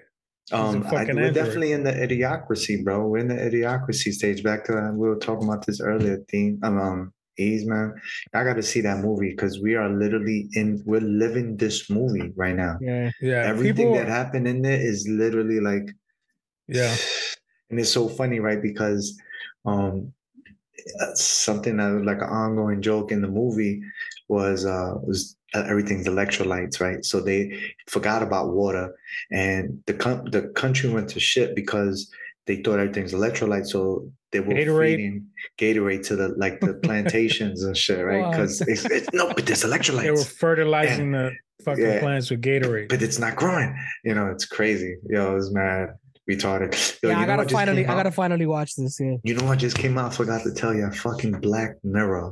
[0.52, 3.08] Um, I, we're definitely in the idiocracy, bro.
[3.08, 4.44] We're in the idiocracy stage.
[4.44, 6.18] Back to that, we were talking about this earlier.
[6.30, 7.94] Theme, um, um Eaz, man.
[8.34, 10.84] I got to see that movie because we are literally in.
[10.86, 12.78] We're living this movie right now.
[12.82, 13.94] Yeah, Yeah, Everything people.
[13.96, 15.90] that happened in there is literally like,
[16.68, 16.96] yeah,
[17.70, 18.62] and it's so funny, right?
[18.62, 19.18] Because,
[19.66, 20.14] um,
[21.00, 23.82] uh, something that like an ongoing joke in the movie
[24.28, 27.04] was uh was uh, Uh, everything's electrolytes, right?
[27.04, 28.96] So they forgot about water,
[29.32, 32.10] and the com- the country went to shit because
[32.48, 33.68] they thought everything's electrolytes.
[33.68, 34.96] So they were Gatorade?
[34.96, 35.28] feeding
[35.60, 38.22] Gatorade to the like the plantations and shit, right?
[38.22, 38.32] What?
[38.32, 40.02] Because it's, it's no, but there's electrolytes.
[40.04, 41.32] they were electrolytes, fertilizing the
[41.66, 42.00] fucking Yeah.
[42.00, 42.88] plants with Gatorade.
[42.90, 43.76] but it's not growing.
[44.06, 44.96] You know, it's crazy.
[45.10, 45.90] Yo, it's mad
[46.30, 46.72] retarded.
[47.04, 47.18] Yo, yeah.
[47.18, 49.00] you I gotta finally, I gotta finally watch this.
[49.02, 50.14] Yeah, You know what just came out?
[50.14, 50.90] I forgot to tell you.
[50.92, 52.32] Fucking Black Mirror.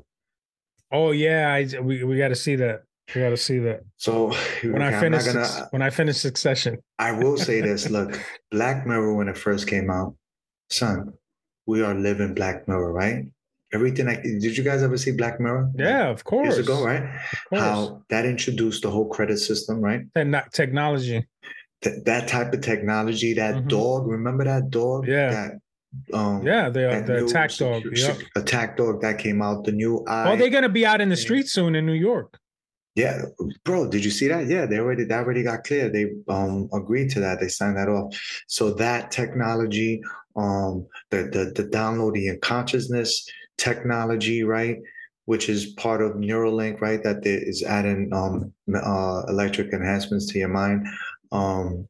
[0.91, 2.83] Oh yeah, I we, we got to see that.
[3.15, 4.27] We got to see that So
[4.63, 6.77] when okay, I finish gonna- when I finish Succession.
[6.99, 7.89] I will say this.
[7.89, 8.19] Look,
[8.51, 10.15] Black Mirror when it first came out,
[10.69, 11.13] son,
[11.65, 13.25] we are living Black Mirror, right?
[13.73, 14.07] Everything.
[14.07, 15.71] Like, did you guys ever see Black Mirror?
[15.75, 16.55] Yeah, of course.
[16.55, 17.03] Years ago, right?
[17.53, 20.01] How that introduced the whole credit system, right?
[20.15, 21.27] Techno- technology.
[21.81, 23.67] Th- that type of technology, that Mhm.
[23.69, 24.07] dog.
[24.07, 25.07] Remember that dog?
[25.07, 25.29] Yeah.
[25.31, 25.51] That
[26.13, 27.83] Um, Yeah, the the attack dog.
[27.91, 28.17] Yep.
[28.35, 29.63] attack dog that came out.
[29.65, 30.31] The new eye.
[30.31, 31.21] Oh, they're gonna be out in the Yeah.
[31.21, 32.38] streets soon in New York.
[32.99, 33.21] Yeah,
[33.63, 34.47] bro, did you see that?
[34.47, 35.89] Yeah, they already that already got clear.
[35.89, 37.39] They um agreed to that.
[37.39, 38.13] They signed that off.
[38.47, 40.01] So that technology,
[40.35, 43.25] um, the the the downloading and consciousness
[43.57, 44.79] technology, right,
[45.25, 50.49] which is part of Neuralink, right, that is adding um uh electric enhancements to your
[50.49, 50.85] mind.
[51.31, 51.87] Um,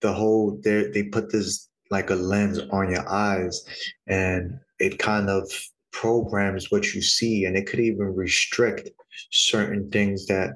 [0.00, 3.64] the whole they they put this like a lens on your eyes,
[4.08, 5.48] and it kind of
[5.92, 8.90] programs what you see, and it could even restrict
[9.30, 10.50] certain things that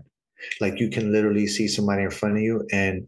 [0.61, 3.07] like you can literally see somebody in front of you and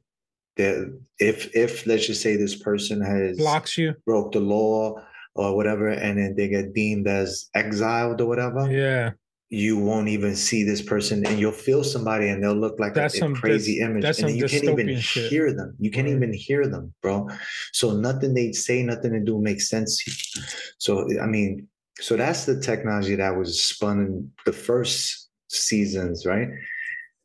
[0.57, 0.77] that
[1.19, 3.95] if if let's just say this person has Blocks you.
[4.07, 4.95] broke the law
[5.35, 9.13] or whatever and then they get deemed as exiled or whatever Yeah.
[9.51, 13.15] you won't even see this person and you'll feel somebody and they'll look like That's
[13.15, 15.31] a, some crazy image that's and you can't even shit.
[15.31, 16.17] hear them you can't Right.
[16.17, 17.29] even hear them bro
[17.73, 20.43] so nothing they say nothing they do makes sense to you.
[20.79, 21.69] so i mean
[22.01, 26.49] so that's the technology that was spun in the first seasons right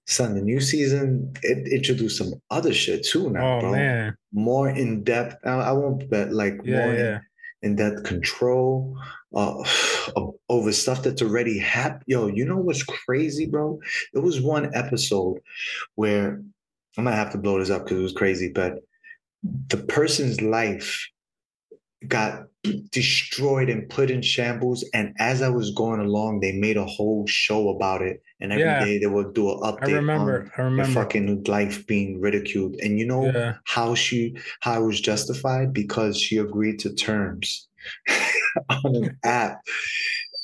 [0.07, 4.17] son the new season it introduced some other shit too now Oh bro man.
[4.34, 7.19] more in depth I, I won't bet like Yeah, more in- yeah.
[7.61, 8.97] in that control
[9.34, 9.63] uh,
[10.15, 12.03] of- over stuff that's already happened.
[12.05, 13.80] Yo, you know what's crazy, bro?
[14.13, 15.39] There was one episode
[15.95, 16.41] where
[16.97, 18.74] I'm gonna have to blow this up because it was crazy, but
[19.69, 21.07] the person's life
[22.07, 22.43] got
[22.91, 24.86] destroyed and put in shambles.
[24.93, 28.22] And as I was going along, they made a whole show about it.
[28.39, 28.99] And every day Yeah.
[29.01, 29.89] they would do an update.
[29.89, 30.41] I remember.
[30.41, 30.91] on I her remember.
[30.93, 32.76] fucking life being ridiculed.
[32.82, 33.55] And you know, Yeah.
[33.66, 37.68] how she how it was justified because she agreed to terms
[38.70, 39.59] on an app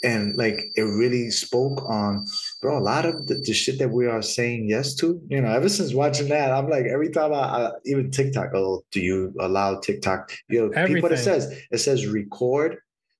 [0.01, 2.25] and like it really spoke on
[2.61, 5.51] bro a lot of the, the shit that we are saying yes to you know
[5.51, 9.33] ever since watching that i'm like every time i, I even tiktok oh do you
[9.39, 10.31] allow tiktok?
[10.47, 12.77] You know people it says it says record.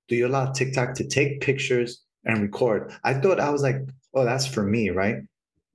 [0.08, 2.92] Do you allow tiktok to take pictures and record?
[3.04, 3.76] I thought i was like
[4.14, 5.16] oh that's for me right?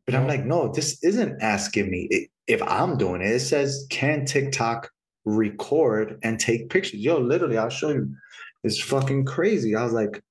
[0.06, 2.30] But i'm like no this isn't asking me.
[2.47, 4.89] If i'm doing it it says can tiktok
[5.26, 6.99] record and take pictures?
[6.99, 8.14] Yo literally i'll show you.
[8.64, 9.76] It's fucking crazy.
[9.76, 10.22] I was like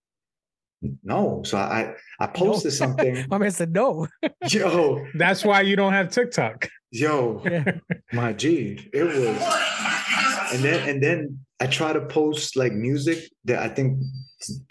[1.02, 4.06] no so i i posted something My man said no.
[4.48, 6.68] yo That's why you don't have TikTok.
[6.90, 7.64] yo Yeah.
[8.12, 9.16] my g it was
[10.54, 13.98] and then and then i try to post like music that i think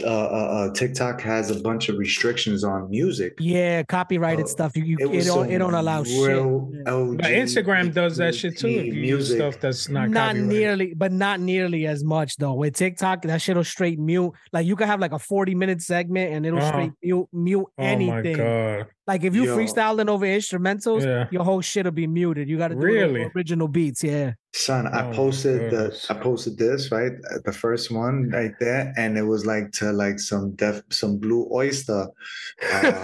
[0.04, 4.76] uh, uh, uh tiktok has a bunch of restrictions on music Yeah, copyrighted Oh, stuff.
[4.76, 6.28] You, you it it, don't it don't allow shit.
[6.28, 8.68] real But Instagram does that shit too.
[8.68, 12.54] If you use music stuff that's not Not nearly, but not nearly as much though.
[12.54, 14.32] With TikTok, that shit'll straight mute.
[14.52, 16.68] Like you can have like a 40 minute segment and it'll Uh-huh.
[16.72, 17.88] straight mute mute Oh my
[18.20, 18.38] anything.
[18.38, 18.88] god.
[19.06, 19.58] Like if you Yo.
[19.58, 21.28] freestyling over instrumentals, Yeah.
[21.30, 22.48] your whole shit'll be muted.
[22.48, 23.30] You gotta do the Really?
[23.36, 24.02] original beats.
[24.04, 24.34] Yeah.
[24.56, 26.10] Son, I Oh my posted the goodness.
[26.10, 29.92] I posted this right, uh, the first one right there, and it was like to
[29.92, 32.08] like some def some blue oyster.
[32.64, 33.04] Uh,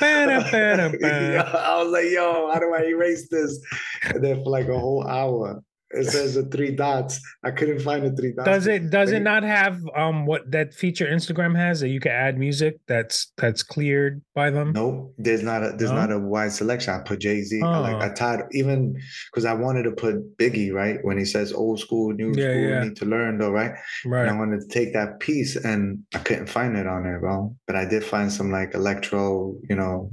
[0.02, 3.58] I was like, yo, how do I erase this?
[4.04, 5.62] And then for like a whole hour,
[5.92, 7.20] it says the three dots.
[7.42, 8.46] I couldn't find the three dots.
[8.46, 12.12] Does it does it not have um what that feature Instagram has that you can
[12.12, 14.72] add music that's that's cleared by them?
[14.72, 15.96] Nope, there's not a there's No?
[15.96, 16.94] not a wide selection.
[16.94, 17.60] I put Jay Z.
[17.62, 17.98] Like Oh.
[17.98, 18.94] I tied even
[19.32, 22.68] because I wanted to put Biggie right when he says old school, new Yeah, school,
[22.68, 22.84] yeah.
[22.84, 23.72] need to learn though, right?
[24.04, 27.56] And I wanted to take that piece and I couldn't find it on there, bro.
[27.66, 30.12] But I did find some like electro, you know,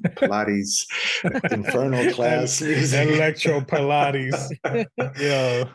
[0.00, 0.84] Pilates,
[1.52, 2.60] Inferno class.
[2.62, 4.50] Electro Pilates.
[5.20, 5.68] Yo.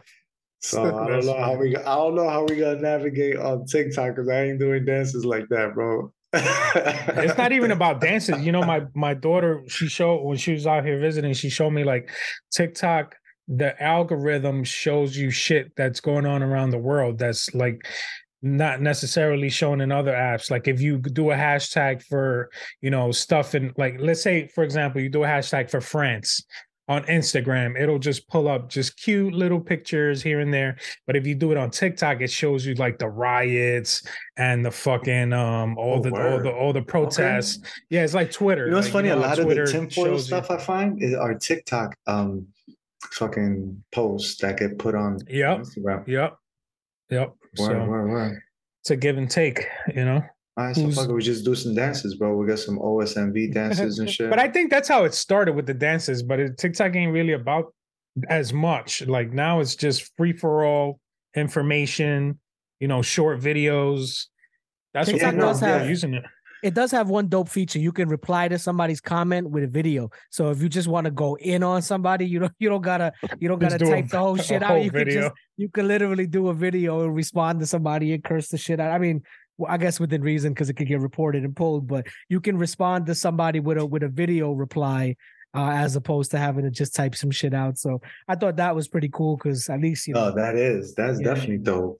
[0.60, 1.76] So I don't know how we.
[1.78, 5.48] I don't know how we gonna navigate on TikTok because I ain't doing dances like
[5.50, 6.12] that, bro.
[6.34, 8.42] it's not even about dances.
[8.42, 11.70] You know, my my daughter, she showed when she was out here visiting, she showed
[11.70, 12.10] me like
[12.52, 13.16] TikTok,
[13.48, 17.88] the algorithm shows you shit that's going on around the world that's like
[18.42, 20.52] not necessarily shown in other apps.
[20.52, 22.50] Like if you do a hashtag for,
[22.82, 26.44] you know, stuff in like let's say, for example, you do a hashtag for France
[26.90, 30.78] on Instagram, it'll just pull up just cute little pictures here and there.
[31.06, 34.08] But if you do it on TikTok, it shows you like the riots
[34.38, 37.60] and the fucking um all Oh, the all the all the protests.
[37.90, 38.66] Yeah, it's like Twitter.
[38.66, 39.10] You know what's Like, funny?
[39.10, 42.48] know a lot of the tinfoil shows you- stuff I find is are TikTok um
[43.12, 45.58] fucking posts that get put on Yep.
[45.60, 46.08] Instagram.
[46.08, 46.38] Yep.
[47.10, 47.34] Yep.
[47.60, 48.40] Word, so word, word.
[48.82, 50.22] it's a give and take, you know.
[50.58, 52.36] Ah, all right, so fuck it, we just do some dances, bro.
[52.36, 54.30] We got some OSNV dances and shit.
[54.30, 56.24] But I think that's how it started with the dances.
[56.24, 57.74] But it, TikTok ain't really about
[58.30, 59.06] as much.
[59.06, 61.00] Like now, it's just free for all
[61.36, 62.40] information.
[62.80, 64.26] You know, short videos.
[64.94, 66.24] That's TikTok what people does are have- using it.
[66.64, 67.80] It does have one dope feature.
[67.80, 70.10] You can reply to somebody's comment with a video.
[70.30, 73.12] So if you just want to go in on somebody, you don't you don't gotta
[73.40, 74.84] you don't gotta do a- type the whole shit whole out.
[74.84, 78.48] You can just you can literally do a video and respond to somebody and curse
[78.50, 78.92] the shit out.
[78.92, 79.24] I mean,
[79.58, 82.58] well, I guess within reason because it could get reported and pulled, but you can
[82.58, 85.16] respond to somebody with a with a video reply
[85.56, 87.78] uh, as opposed to having to just type some shit out.
[87.78, 90.94] So I thought that was pretty cool because at least you know Oh, that is
[90.94, 91.34] that's Yeah.
[91.34, 92.00] definitely dope.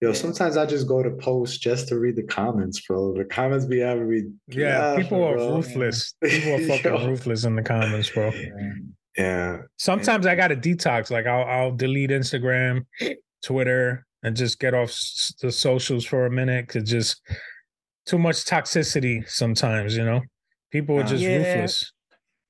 [0.00, 3.14] Yo, sometimes I just go to post just to read the comments, bro.
[3.14, 4.22] The comments be having me.
[4.48, 5.56] Yeah, laughing, people are bro.
[5.56, 6.14] ruthless.
[6.22, 8.30] People are fucking ruthless in the comments, bro.
[9.16, 11.10] Yeah, Sometimes I got to detox.
[11.10, 12.84] Like I'll I'll delete Instagram,
[13.44, 14.90] Twitter, and just get off
[15.40, 16.66] the socials for a minute.
[16.68, 17.20] Cause just
[18.06, 19.96] too much toxicity sometimes.
[19.96, 20.20] You know,
[20.72, 21.36] people are just Yeah.
[21.36, 21.92] ruthless.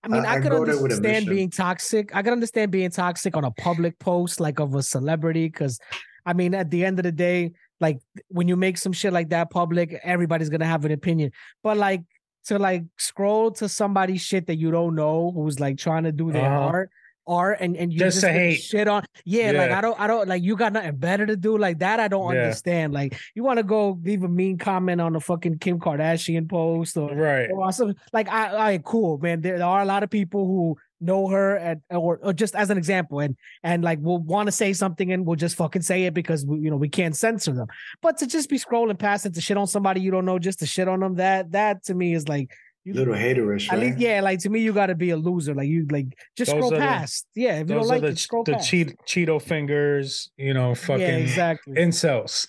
[0.05, 2.15] I mean, I- I, could go there with a understand being toxic.
[2.15, 5.79] I could understand being toxic on a public post, like of a celebrity, because
[6.27, 7.99] I mean, at the end of the day, like
[8.29, 11.33] when you make some shit like that public, everybody's gonna have an opinion.
[11.63, 12.03] But like
[12.47, 16.31] to like scroll to somebody's shit that you don't know who's like trying to do
[16.31, 16.65] their Uh-huh.
[16.67, 16.91] art,
[17.27, 18.57] art, and and you Just just, to hate.
[18.57, 19.05] shit on.
[19.25, 22.01] Yeah, like I don't, I don't like you got nothing better to do like that.
[22.01, 22.43] I don't Yeah.
[22.43, 22.93] understand.
[22.93, 26.97] Like you want to go leave a mean comment on a fucking Kim Kardashian post
[26.97, 27.51] or Right.
[27.51, 27.71] or
[28.13, 29.41] like I, I cool man.
[29.41, 32.71] There, there are a lot of people who know her at or, or just as
[32.71, 36.05] an example, and and like we'll want to say something and we'll just fucking say
[36.05, 37.67] it because we, you know we can't censor them.
[38.01, 40.61] But to just be scrolling past it to shit on somebody you don't know just
[40.61, 42.51] to shit on them, that that to me is like
[42.85, 43.87] you, little haterish, At right?
[43.89, 45.55] least, yeah, like to me, you got to be a loser.
[45.55, 46.07] Like you, like
[46.37, 47.27] just Those scroll are the- past.
[47.35, 48.69] yeah, if you don't like are the, it, scroll the past.
[48.69, 51.75] cheat, Cheeto fingers, you know, fucking yeah, exactly.
[51.77, 52.47] incels.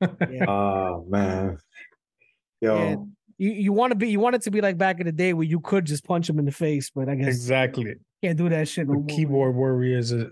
[0.00, 0.44] yeah.
[0.48, 1.58] Oh man,
[2.60, 2.96] yo, Yeah.
[3.36, 5.32] You you want to be you want it to be like back in the day
[5.32, 7.94] where you could just punch him in the face, but I guess Exactly.
[8.22, 9.06] can't do that shit no The more.
[9.08, 10.30] keyboard warriors are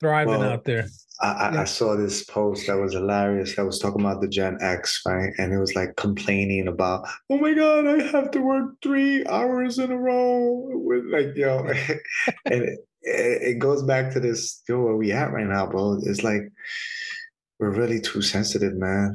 [0.00, 0.86] thriving Well, out there.
[1.20, 1.60] I, Yeah.
[1.62, 3.54] I saw this post that was hilarious.
[3.56, 5.32] That was talking about the Gen X, right?
[5.38, 9.78] And it was like complaining about, oh my god, I have to work three hours
[9.78, 11.58] in a row with like yo,
[12.46, 15.98] and it, it it goes back to this yo where we at right now, bro.
[16.02, 16.42] It's like
[17.58, 19.14] we're really too sensitive, man.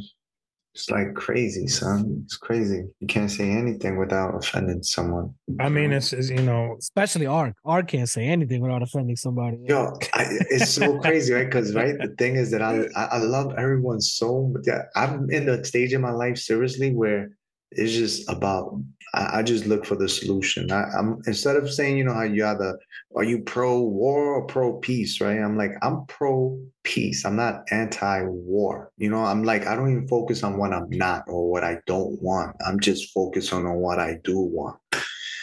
[0.77, 2.21] It's like crazy, son.
[2.23, 2.83] It's crazy.
[2.99, 5.33] You can't say anything without offending someone.
[5.59, 7.55] I mean, it's, it's you know, Especially Ark.
[7.65, 9.57] Ark can't say anything without offending somebody.
[9.65, 11.45] Yo, I, it's so crazy, right?
[11.45, 14.53] Because right, the thing is that I I, I love everyone so.
[14.65, 17.31] Yeah, I'm in the stage in my life seriously where
[17.71, 18.79] it's just about.
[19.13, 20.71] I, I just look for the solution.
[20.71, 22.77] I, I'm instead of saying, you know, how you either
[23.15, 25.39] are you pro war or pro peace, right?
[25.39, 27.25] I'm like I'm pro peace.
[27.25, 28.91] I'm not anti war.
[28.97, 31.79] You know, I'm like I don't even focus on what I'm not or what I
[31.87, 32.55] don't want.
[32.65, 34.77] I'm just focused on, on what I do want.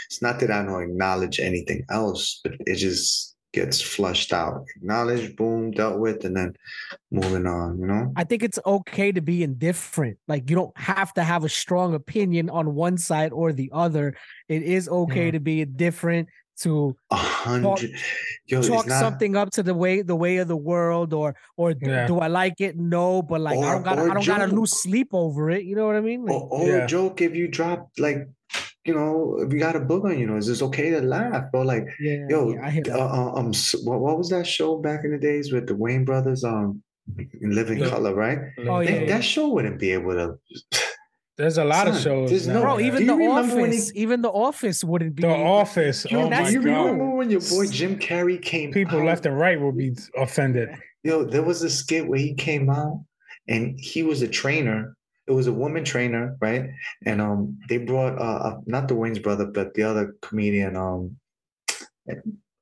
[0.07, 4.67] It's not that I don't acknowledge anything else, but it just gets flushed out.
[4.77, 6.55] Acknowledged, boom, dealt with, and then
[7.11, 8.13] moving on, you know?
[8.17, 10.19] I think it's okay to be indifferent.
[10.27, 14.17] Like you don't have to have a strong opinion on one side or the other.
[14.49, 15.31] It is okay Yeah.
[15.33, 16.29] to be indifferent
[16.63, 17.91] to A hundred.
[18.47, 21.35] Yo, it's chalk not, something up to the way the way of the world or
[21.57, 22.07] or Yeah.
[22.07, 22.77] do I like it?
[22.77, 25.65] No, but like I don't got or I don't got to lose sleep over it.
[25.65, 26.25] You know what I mean?
[26.25, 26.85] Like, or, or Yeah.
[26.85, 28.29] a joke if you drop, like,
[28.85, 31.51] you know, if you got a book on, you know, is this okay to laugh,
[31.51, 31.63] bro?
[31.63, 33.53] Like, yeah, yo, yeah, I hear uh, um,
[33.85, 36.45] what, what was that show back in the days with the Wayne brothers?
[36.45, 36.83] Um,
[37.19, 37.91] in Living Yeah.
[37.91, 38.39] Color, right?
[38.67, 39.07] Oh, They- yeah.
[39.17, 40.39] That show wouldn't be able to.
[41.37, 42.31] there's a lot of shows.
[42.31, 45.23] there's no- Bro, even the you remember when office, he- even the office wouldn't be
[45.23, 46.07] The Office.
[46.11, 46.85] Yo, Oh do my you god.
[46.85, 48.73] remember when your boy Jim Carrey came?
[48.73, 49.05] People out?
[49.07, 50.69] left and right will be offended.
[51.03, 53.05] Yo, there was a skit where he came out
[53.49, 54.97] and he was a trainer.
[55.27, 56.71] It was a woman trainer, right?
[57.07, 60.77] And um, they brought uh, uh not the Wayne's brother, but the other comedian.
[60.77, 61.17] Um,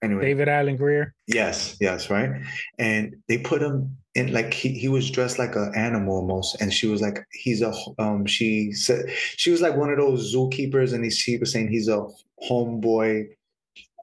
[0.03, 1.15] anyway, David Alan Grier.
[1.27, 2.31] yes, yes, right.
[2.79, 6.73] And they put him in like he he was dressed like an animal almost, and
[6.73, 8.27] she was like he's a um.
[8.27, 11.89] She said she was like one of those zookeepers, and he, she was saying he's
[11.89, 12.07] a
[12.49, 13.29] homeboy.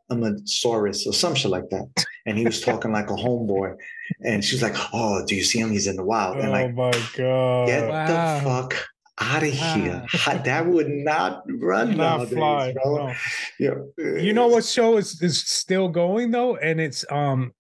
[0.10, 1.88] I'm a saurus or some shit like that.
[2.30, 3.76] And he was talking like a homeboy.
[4.24, 5.72] And she's like, Oh, do you see him?
[5.72, 6.38] He's in the wild.
[6.38, 7.68] And Oh like, my god.
[7.68, 8.38] get Wow.
[8.40, 8.88] the fuck
[9.22, 10.06] out of here.
[10.46, 12.74] That would not run Not nowadays, fly.
[12.74, 13.08] bro.
[13.08, 13.14] no.
[13.60, 17.52] Yo, You know what show is, is still going though, and it's um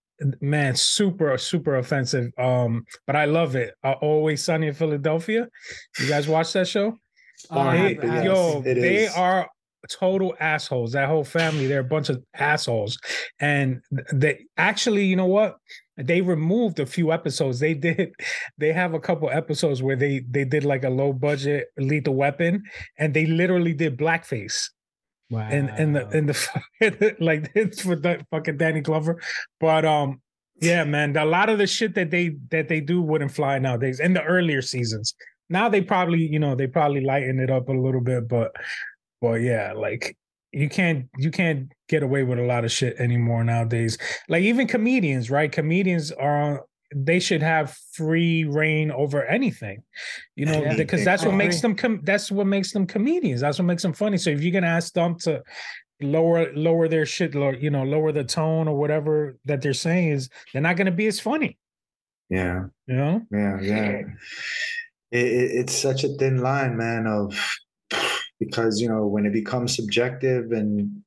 [0.41, 2.31] man super super offensive.
[2.37, 3.73] Um, but I love it.
[3.83, 5.47] Uh, Always Sunny in Philadelphia.
[5.99, 6.97] You guys watch that show?
[7.51, 9.13] Uh, I They- have- I have- yo, it they is.
[9.15, 9.47] are
[9.87, 10.93] total assholes.
[10.93, 12.97] That whole family, they're a bunch of assholes.
[13.39, 13.81] And
[14.13, 15.57] they actually, you know what?
[15.97, 17.59] They removed a few episodes.
[17.59, 18.13] They did.
[18.57, 22.63] They have a couple episodes where they they did like a low budget lethal weapon,
[22.97, 24.69] and they literally did blackface
[25.29, 25.47] wow.
[25.49, 29.21] and and the and the like it's for the fucking Danny Glover.
[29.59, 30.21] But um,
[30.61, 33.99] yeah, man, a lot of the shit that they that they do wouldn't fly nowadays
[33.99, 35.13] in the earlier seasons.
[35.49, 38.51] now they probably you know they probably lighten it up a little bit, but
[39.21, 40.15] but yeah, like
[40.51, 43.97] you can't you can't get away with a lot of shit anymore nowadays.
[44.27, 45.51] Like even comedians, right?
[45.51, 46.65] Comedians are
[46.95, 49.83] they should have free reign over anything,
[50.35, 50.75] you know, Yeah.
[50.75, 53.41] because that's what makes them com- that's what makes them comedians.
[53.41, 54.17] That's what makes them funny.
[54.17, 55.43] So if you're gonna ask them to
[56.01, 60.09] lower lower their shit, lower, you know, lower the tone or whatever that they're saying
[60.09, 61.59] is, they're not gonna be as funny.
[62.29, 63.91] Yeah, You know, yeah, yeah.
[63.91, 64.05] It,
[65.11, 67.05] it, it's such a thin line, man.
[67.05, 67.35] Of
[68.39, 71.01] because you know when it becomes subjective and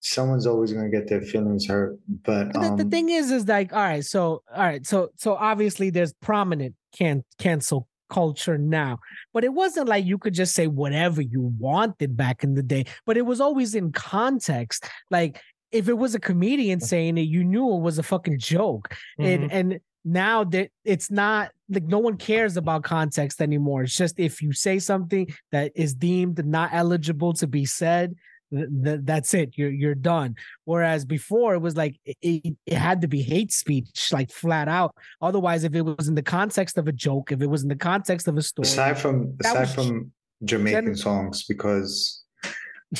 [0.00, 1.98] someone's always gonna get their feelings hurt.
[2.24, 5.10] But But the, um, the thing is, is like, all right, so all right, so
[5.16, 8.98] so obviously there's prominent can cancel culture now,
[9.34, 12.86] but it wasn't like you could just say whatever you wanted back in the day.
[13.04, 14.88] But it was always in context.
[15.10, 15.40] Like
[15.72, 18.94] if it was a comedian saying it, you knew it was a fucking joke.
[19.18, 19.34] Mhm.
[19.34, 23.82] And and now that it's not like no one cares about context anymore.
[23.82, 28.14] It's just if you say something that is deemed not eligible to be said,
[28.54, 29.54] th- th- that's it.
[29.56, 30.36] You're you're done.
[30.64, 34.94] Whereas before it was like it, it, had to be hate speech, like flat out.
[35.20, 37.74] Otherwise, if it was in the context of a joke, if it was in the
[37.74, 40.12] context of a story, aside from aside from
[40.44, 42.22] Jamaican songs, because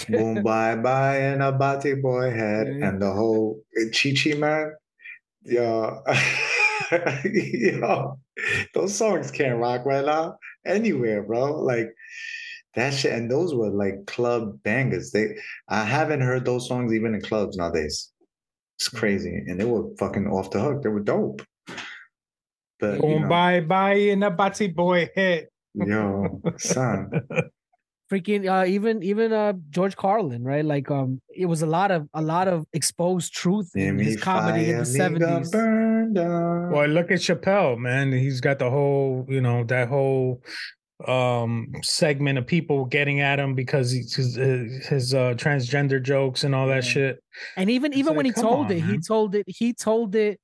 [0.09, 2.89] boom bye bye and a body boy head Yeah.
[2.89, 4.73] and the whole Chi Chi man.
[6.91, 8.21] Yo, yo,
[8.75, 11.61] those songs can't rock right now anywhere, bro.
[11.61, 11.89] Like
[12.75, 15.11] that shit, and those were like club bangers.
[15.11, 15.37] They,
[15.69, 18.13] I haven't heard those songs even in clubs nowadays.
[18.79, 20.83] It's crazy, and they were fucking off the hook.
[20.83, 21.43] They were dope.
[22.79, 25.49] But you know, bye bye in a batty boy head.
[25.75, 27.11] yo, son,
[28.11, 30.65] freaking uh even even uh George Carlin, right?
[30.65, 34.71] Like um it was a lot of a lot of exposed truth in his comedy
[34.71, 35.51] in the seventies.
[35.51, 36.15] Burn.
[36.15, 38.13] Well, look at Chappelle, man.
[38.13, 40.43] He's got the whole, you know, that whole
[41.07, 44.37] um segment of people getting at him because he's his,
[44.87, 46.91] his uh transgender jokes and all that Yeah.
[46.91, 47.23] shit.
[47.57, 50.41] And even It's even when he told on, it, he told it, he told it.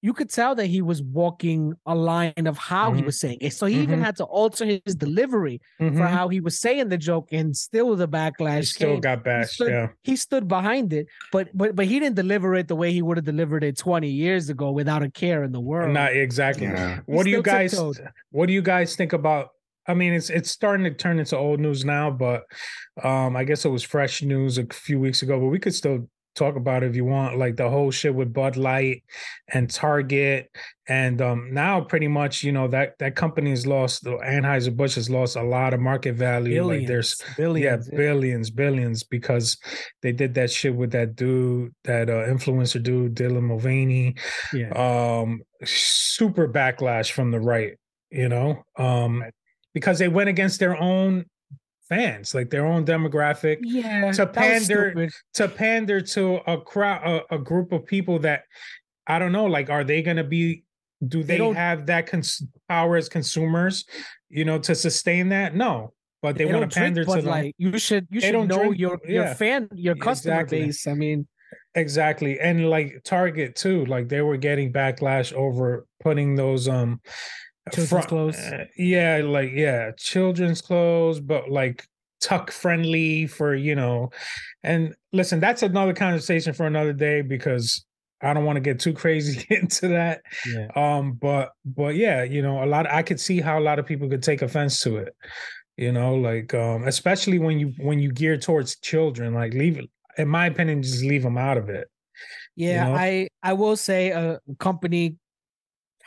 [0.00, 3.06] You could tell that he was walking a line of how he Mhm.
[3.06, 3.52] was saying it.
[3.52, 4.04] So he even Mhm.
[4.04, 6.08] had to alter his delivery for Mhm.
[6.08, 8.38] how he was saying the joke, and still the backlash.
[8.38, 9.00] He backlash still came.
[9.00, 9.54] got bashed.
[9.54, 9.88] stood- Yeah.
[10.04, 13.16] He stood behind it, but but but he didn't deliver it the way he would
[13.16, 15.92] have delivered it 20 years ago without a care in the world.
[15.92, 16.66] Not exactly.
[16.66, 17.00] Yeah.
[17.06, 17.98] What do you guys tiptoed.
[18.30, 19.48] what do you guys think about
[19.88, 22.44] I mean it's it's starting to turn into old news now, but
[23.02, 26.08] um I guess it was fresh news a few weeks ago, but we could still
[26.38, 29.04] talk about it if you want, like the whole shit with Bud Light
[29.52, 30.50] and Target.
[30.88, 35.10] And um now pretty much, you know, that that company has lost the Anheuser-Busch has
[35.10, 36.64] lost a lot of market value.
[36.64, 39.58] Like there's billions, yeah, billions, billions, because
[40.02, 44.14] they did that shit with that dude, that uh, influencer dude, Dylan Mulvaney.
[44.54, 44.70] yeah.
[44.70, 47.72] Um, super backlash from the right,
[48.10, 49.24] you know, um,
[49.74, 51.26] because they went against their own
[51.88, 57.38] fans, like their own demographic, yeah, to pander- to pander to a crowd, a, a
[57.38, 58.44] group of people that
[59.06, 60.64] I don't know, like, are they going to be?
[61.06, 63.84] Do They they, have that cons- power as consumers,
[64.28, 65.54] you know, to sustain that?
[65.54, 67.24] No, but they, They want to drink pander to them.
[67.24, 67.54] Light.
[67.56, 70.66] You should you They should know drink- your your yeah, fan your customer exactly.
[70.66, 70.86] base.
[70.86, 71.26] I mean,
[71.74, 72.40] Exactly.
[72.40, 77.00] And like Target too, like they were getting backlash over putting those um
[77.72, 78.36] Children's clothes.
[78.36, 81.86] uh, yeah, like yeah, children's clothes, but like
[82.20, 84.10] tuck friendly for, you know.
[84.62, 87.84] And listen, that's another conversation for another day because
[88.20, 90.22] I don't want to get too crazy into that.
[90.46, 90.68] yeah.
[90.74, 93.86] Um, but but yeah, you know, a lot I could see how a lot of
[93.86, 95.14] people could take offense to it.
[95.76, 99.88] You know, like um, especially when you when you gear towards children, like leave it
[100.18, 101.88] in my opinion, just leave them out of it.
[102.56, 102.94] Yeah, know?
[102.94, 105.16] I I will say a company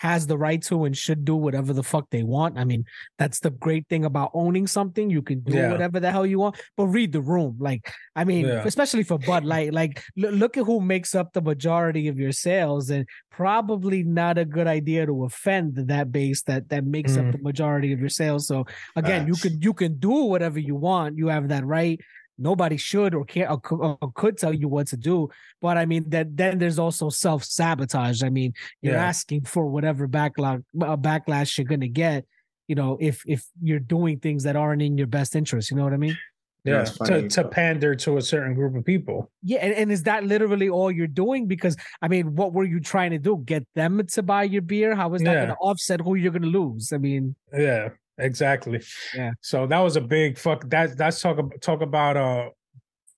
[0.01, 2.57] has the right to and should do whatever the fuck they want.
[2.57, 2.83] I mean,
[3.19, 5.11] that's the great thing about owning something.
[5.11, 5.71] You can do Yeah.
[5.71, 7.55] whatever the hell you want, but read the room.
[7.59, 7.83] Like,
[8.15, 8.63] I mean, Yeah.
[8.65, 12.31] especially for Bud Light, like l- look at who makes up the majority of your
[12.31, 17.19] sales, and probably not a good idea to offend that base that that makes Mhm.
[17.27, 18.47] up the majority of your sales.
[18.47, 21.17] So again, you can you can do whatever you want.
[21.21, 21.99] You have that right.
[22.37, 25.29] Nobody should or can or, or could tell you what to do.
[25.61, 28.23] But I mean that then there's also self sabotage.
[28.23, 29.05] I mean, you're Yeah.
[29.05, 32.25] asking for whatever backlash uh, backlash you're gonna get.
[32.67, 35.83] You know, if if you're doing things that aren't in your best interest, you know
[35.83, 36.17] what I mean?
[36.63, 39.31] Yeah, That's to, to pander to a certain group of people.
[39.41, 41.47] Yeah, and, and is that literally all you're doing?
[41.47, 43.41] Because I mean, what were you trying to do?
[43.45, 44.95] Get them to buy your beer?
[44.95, 45.41] How is that Yeah.
[45.41, 46.93] gonna offset who you're gonna lose?
[46.93, 48.81] I mean, Yeah, exactly.
[49.15, 49.31] Yeah.
[49.41, 50.69] So that was a big fuck.
[50.69, 52.49] That that's talk about talk about uh,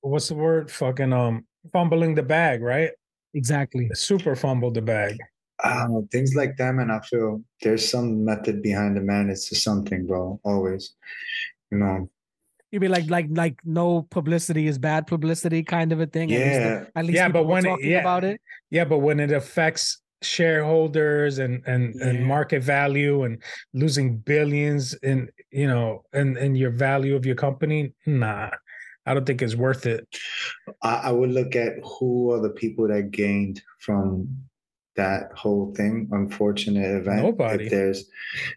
[0.01, 0.69] what's the word?
[0.71, 2.91] Fucking um, fumbling the bag, right?
[3.35, 3.89] exactly.
[3.93, 5.17] Super fumbled the bag.
[5.63, 6.91] I things like that, man.
[6.91, 10.39] I feel there's some method behind the madness to something, bro.
[10.43, 10.93] Always,
[11.71, 12.09] you know.
[12.71, 16.33] You mean like like like no publicity is bad publicity kind of a thing?
[16.33, 17.99] At least, Yeah, at least Yeah, but were when it- yeah.
[18.01, 18.41] about it.
[18.69, 22.07] Yeah, but when it affects shareholders and and Yeah.
[22.07, 23.41] and market value and
[23.73, 28.49] losing billions in you know and and your value of your company, nah,
[29.05, 30.07] I don't think it's worth it.
[30.81, 34.27] I, I would look at who are the people that gained from
[34.95, 36.07] that whole thing.
[36.11, 37.23] Unfortunate event.
[37.23, 37.65] Nobody.
[37.65, 38.05] If there's,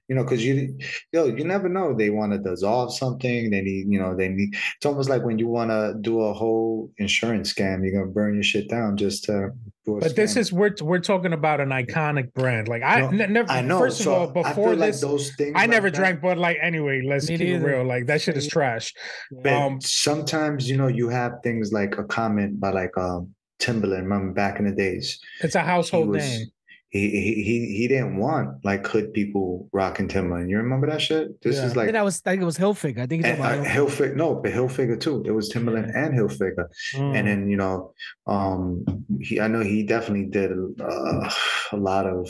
[0.09, 0.79] you know, because you,
[1.13, 1.95] yo, you never know.
[1.95, 3.51] They want to dissolve something.
[3.51, 4.51] They need, you know, they need.
[4.77, 8.35] It's almost like when you want to do a whole insurance scam, you're gonna burn
[8.35, 9.51] your shit down just to.
[9.87, 12.67] Do a But this is we're we're talking about an iconic brand.
[12.67, 13.51] Like I No, ne- never.
[13.51, 13.79] I know.
[13.79, 15.53] First of so all, I before feel like this, those things.
[15.55, 17.03] I like never that- drank Bud Light anyway.
[17.07, 17.85] Let's Me keep it real.
[17.85, 18.93] Like that shit is trash.
[19.31, 24.05] But Um, sometimes you know you have things like a comment by like um Timberland.
[24.05, 26.47] Remember back in the days, It's a he household was name.
[26.91, 30.51] he he he he didn't want like hood people rocking Timberland.
[30.51, 31.41] You remember that shit?
[31.43, 31.67] This Yeah.
[31.67, 32.99] is I like think that was I think it was Hilfiger.
[33.01, 34.13] I think it's and, about uh, Hilfiger.
[34.13, 34.17] Hilfiger.
[34.17, 35.23] No, but Hilfiger too.
[35.27, 36.67] It was Timberland and Hilfiger.
[36.95, 37.17] Mm.
[37.17, 37.93] And then you know,
[38.27, 38.85] um,
[39.21, 41.31] he I know he definitely did uh,
[41.73, 42.29] a lot of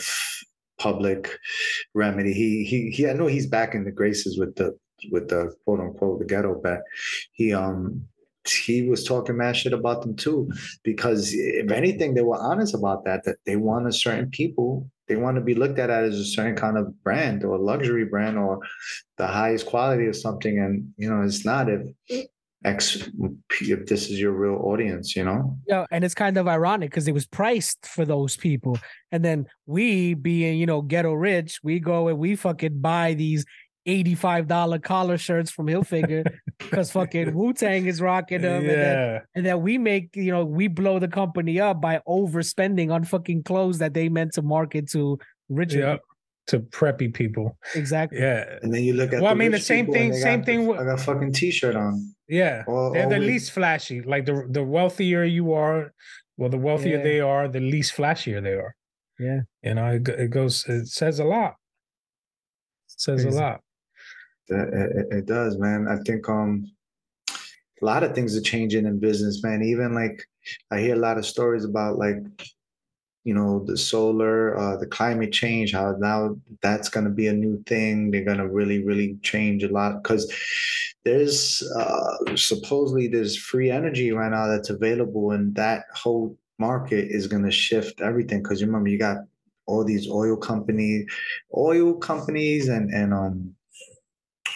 [0.78, 1.38] public
[1.94, 2.32] remedy.
[2.32, 3.08] He he he.
[3.08, 4.76] I know he's back in the graces with the
[5.12, 6.80] with the quote unquote the ghetto bet.
[7.32, 8.06] He um
[8.50, 10.50] he was talking mad shit about them too,
[10.82, 13.24] because if anything, they were honest about that.
[13.24, 14.88] That they want a certain people.
[15.08, 18.38] They want to be looked at as a certain kind of brand or luxury brand
[18.38, 18.58] or
[19.18, 21.86] the highest quality of something, and you know it's not if
[22.64, 23.08] X
[23.60, 25.56] if this is your real audience, you know.
[25.68, 28.78] Yeah, and it's kind of ironic because it was priced for those people,
[29.12, 33.44] and then we, being you know ghetto rich, we go and we fucking buy these
[33.86, 36.24] eighty-five dollar collar shirts from Hilfiger
[36.58, 39.18] because fucking Wu Tang is rocking them, and then yeah.
[39.34, 43.42] and then we make you know we blow the company up by overspending on fucking
[43.44, 45.18] clothes that they meant to market to
[45.48, 45.78] richer.
[45.78, 46.00] Yep.
[46.50, 47.58] To preppy people.
[47.74, 48.20] Exactly.
[48.20, 48.44] Yeah.
[48.62, 50.78] And then you look at Well, I mean, the same thing- same got thing with-
[50.78, 52.14] I got a fucking t-shirt on.
[52.28, 52.62] Yeah.
[52.68, 54.00] Or, They're or the with- least flashy.
[54.02, 55.92] Like the the wealthier you are,
[56.36, 57.02] well, the wealthier Yeah.
[57.02, 58.76] they are, the least flashier they are.
[59.18, 59.40] Yeah.
[59.64, 60.64] You know, it, it goes.
[60.68, 61.54] It says a lot.
[62.90, 63.36] It says Crazy.
[63.36, 63.60] a lot.
[64.48, 65.86] It, it- does, man.
[65.88, 66.70] I think um
[67.82, 69.62] a lot of things are changing in business, man.
[69.62, 70.22] Even like
[70.70, 72.16] I hear a lot of stories about like
[73.24, 77.32] you know the solar, uh, the climate change, how now that's going to be a
[77.32, 78.10] new thing.
[78.10, 80.32] They're going to really, really change a lot because
[81.04, 87.26] there's uh, supposedly there's free energy right now that's available, and that whole market is
[87.26, 88.42] going to shift everything.
[88.42, 89.18] Because you remember you got
[89.66, 91.06] all these oil companies,
[91.56, 93.54] oil companies, and and um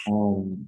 [0.07, 0.67] um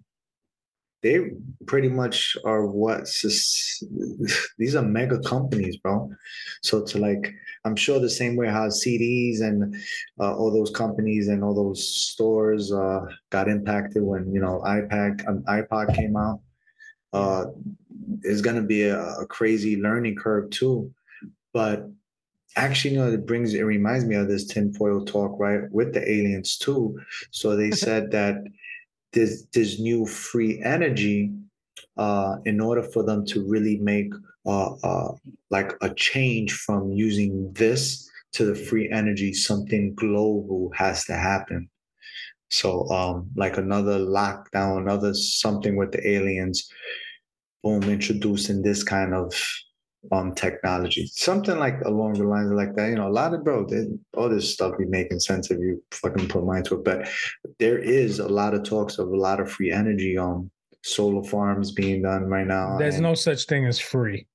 [1.01, 1.31] they
[1.67, 3.01] pretty much are what
[4.57, 6.09] these are mega companies bro.
[6.61, 7.33] So to like
[7.65, 9.75] i'm sure the same way how cds and
[10.19, 15.27] uh, all those companies and all those stores uh, got impacted when you know ipad
[15.27, 16.39] um, ipod came out.
[17.11, 17.45] Uh
[18.41, 20.91] going to be a, a crazy learning curve too.
[21.53, 21.89] But
[22.55, 26.09] actually you know it brings it reminds me of this tinfoil talk right with the
[26.09, 26.99] aliens too.
[27.31, 28.35] So they said that
[29.13, 31.31] this this new free energy
[31.97, 34.11] uh, in order for them to really make
[34.45, 35.13] uh, uh,
[35.49, 41.69] like a change from using this to the free energy, something global has to happen.
[42.49, 46.69] So, um, like another lockdown, another something with the aliens,
[47.63, 49.33] boom, introducing this kind of
[50.11, 52.89] um technology, something like along the lines of like that.
[52.89, 55.81] You know, a lot of bro, they, all this stuff be making sense if you
[55.91, 56.83] fucking put mind to it.
[56.83, 57.09] But
[57.59, 60.49] there is a lot of talks of a lot of free energy on
[60.83, 62.77] solar farms being done right now.
[62.77, 64.27] There's and, no such thing as free.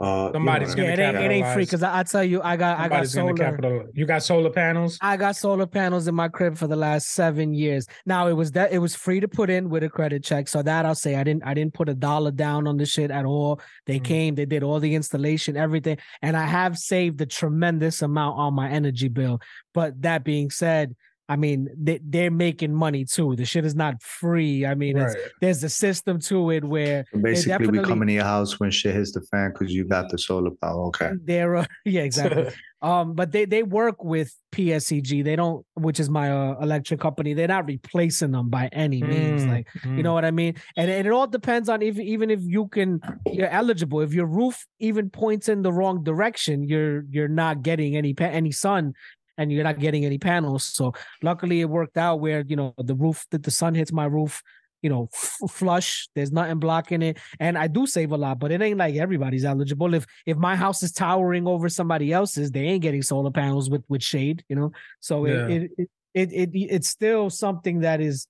[0.00, 2.42] Uh, you somebody's know, gonna it ain't, it ain't free because I, I tell you,
[2.42, 3.32] I got I got solar.
[3.32, 3.84] capital.
[3.94, 4.98] You got solar panels.
[5.00, 7.86] I got solar panels in my crib for the last seven years.
[8.04, 10.48] Now it was that it was free to put in with a credit check.
[10.48, 13.10] So that I'll say I didn't I didn't put a dollar down on the shit
[13.12, 13.60] at all.
[13.86, 14.04] They Mm.
[14.04, 18.52] came, they did all the installation, everything, and I have saved a tremendous amount on
[18.54, 19.40] my energy bill.
[19.72, 20.96] But that being said,
[21.28, 23.34] I mean they they're making money too.
[23.34, 24.66] The shit is not free.
[24.66, 25.24] I mean, it's, Right.
[25.40, 29.12] there's a system to it where Basically, we come in your house when shit hits
[29.12, 30.84] the fan because you got the solar power.
[30.88, 31.12] Okay.
[31.24, 32.48] they're uh, yeah exactly.
[32.82, 35.24] Um, but they they work with PSEG.
[35.24, 37.32] They don't, which is my uh, electric company.
[37.32, 39.44] They're not replacing them by any means.
[39.44, 40.56] Mm, Like you know what I mean.
[40.76, 43.00] And, and it all depends on if even if you can
[43.32, 44.02] you're eligible.
[44.02, 48.52] If your roof even points in the wrong direction, you're you're not getting any any
[48.52, 48.92] sun.
[49.36, 50.64] And you're not getting any panels.
[50.64, 54.04] So luckily, it worked out where you know the roof that the sun hits my
[54.06, 54.42] roof.
[54.82, 56.08] you know f- flush.
[56.14, 59.44] There's nothing blocking it, and I do save a lot, but it ain't like everybody's
[59.44, 59.94] eligible.
[59.94, 63.82] If if my house is towering over somebody else's, they ain't getting solar panels with
[63.88, 64.72] with shade, you know.
[65.00, 65.46] So Yeah.
[65.48, 68.26] it, it it it it it's still something that is,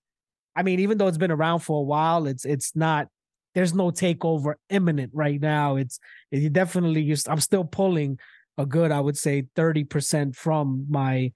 [0.57, 3.09] I mean, even though it's been around for a while, it's it's not.
[3.55, 5.77] There's no takeover imminent right now.
[5.77, 5.99] It's
[6.33, 7.29] it definitely just.
[7.29, 8.19] I'm still pulling
[8.59, 11.33] a good, I would say, thirty percent from my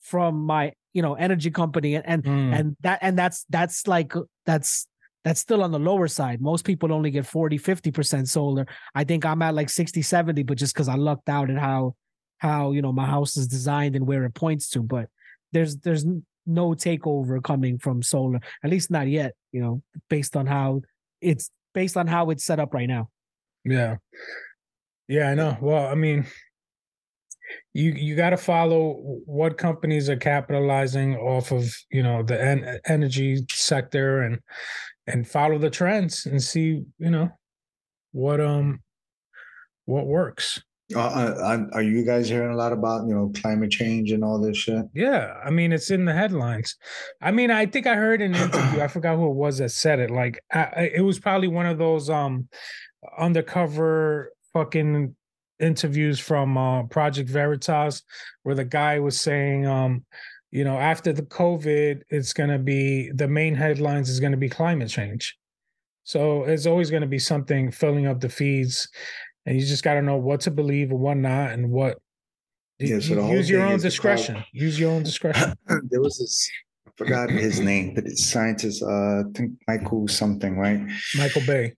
[0.00, 2.58] from my you know energy company and and, Mm.
[2.58, 4.12] and that and that's that's like
[4.46, 4.86] that's
[5.24, 9.24] that's still on the lower side most people only get 40 50% solar i think
[9.24, 11.94] i'm at like 60 70 but just because i lucked out at how
[12.38, 15.08] how you know my house is designed and where it points to but
[15.52, 16.04] there's there's
[16.44, 20.80] no takeover coming from solar at least not yet you know based on how
[21.20, 23.08] it's based on how it's set up right now
[23.64, 23.96] Yeah.
[25.08, 25.56] Yeah, I know.
[25.60, 26.26] Well, I mean,
[27.74, 28.94] you you got to follow
[29.26, 34.38] what companies are capitalizing off of, you know, the en- energy sector and
[35.06, 37.30] and follow the trends and see, you know,
[38.12, 38.80] what um
[39.86, 40.62] what works.
[40.94, 44.38] Uh, uh, are you guys hearing a lot about you know climate change and all
[44.38, 44.84] this shit?
[44.92, 46.76] Yeah, I mean, it's in the headlines.
[47.22, 48.80] I mean, I think I heard an interview.
[48.82, 50.10] I forgot who it was that said it.
[50.10, 52.48] Like, I- it was probably one of those um
[53.18, 55.16] undercover fucking
[55.62, 58.02] interviews from uh, Project Veritas,
[58.42, 60.04] where the guy was saying, um,
[60.50, 64.38] you know, after the COVID, it's going to be the main headlines is going to
[64.38, 65.38] be climate change.
[66.04, 68.88] So it's always going to be something filling up the feeds,
[69.46, 71.98] and you just got to know what to believe and what not, and what.
[72.78, 74.42] Yeah, so the use your own discretion.
[74.52, 75.54] Use your own discretion.
[75.84, 76.50] there was this
[76.86, 80.80] I forgot his name, but it's scientist uh I think Michael something, right?
[81.16, 81.76] Michael Bay.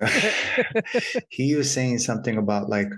[1.28, 2.88] he was saying something about like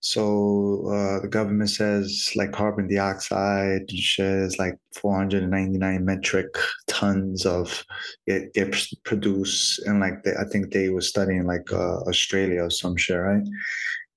[0.00, 6.46] so uh the government says like carbon dioxide shares like 499 metric
[6.86, 7.84] tons of
[8.26, 12.70] it p- produced and like they, i think they were studying like uh australia or
[12.70, 13.42] some shit right?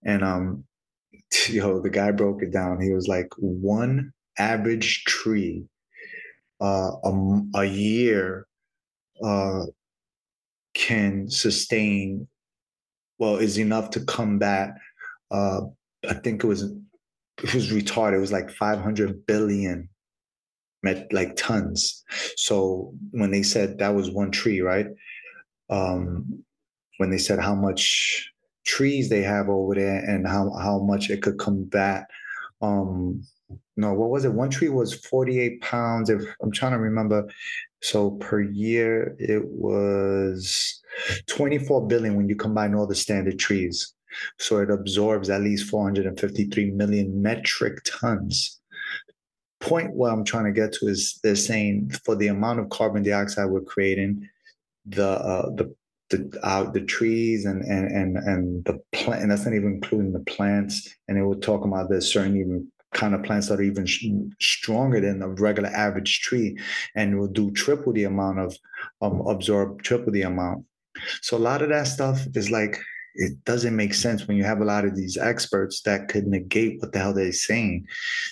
[0.06, 0.64] And um
[1.50, 2.82] yo the guy broke it down.
[2.82, 5.66] He was like one average tree
[6.62, 8.48] uh a, a year
[9.24, 9.66] uh
[10.78, 12.28] can sustain
[13.18, 14.76] well is enough to combat
[15.32, 15.62] uh
[16.08, 16.64] i think it was
[17.44, 19.90] it was retarded it was like 500 billion
[20.84, 22.04] met like tons.
[22.36, 24.88] So when they said that was one tree right?
[25.70, 26.44] Um
[26.98, 28.32] when they said how much
[28.66, 32.08] trees they have over there and how how much it could combat
[32.62, 33.24] um
[33.76, 34.34] no what was it?
[34.34, 37.30] One tree was 48 pounds if i'm trying to remember
[37.82, 40.82] so per year it was
[41.28, 43.94] 24 billion when you combine all the standard trees.
[44.40, 48.60] So it absorbs at least 453 million metric tons.
[49.60, 53.04] Point what i'm trying to get to is they're saying for the amount of carbon
[53.04, 54.30] dioxide we're creating
[54.86, 55.76] the uh, the
[56.10, 60.14] the uh, the trees and and and and the plant and that's not even including
[60.14, 60.88] the plants.
[61.08, 64.08] And they were talking about there's certain even kind of plants that are even sh-
[64.42, 66.58] stronger than a regular average tree
[66.96, 68.58] and will do triple the amount of
[69.02, 70.66] um, absorb triple the amount
[71.22, 72.78] so a lot of that stuff is like
[73.18, 76.80] it doesn't make sense when you have a lot of these experts that could negate
[76.80, 77.86] what the hell they're saying.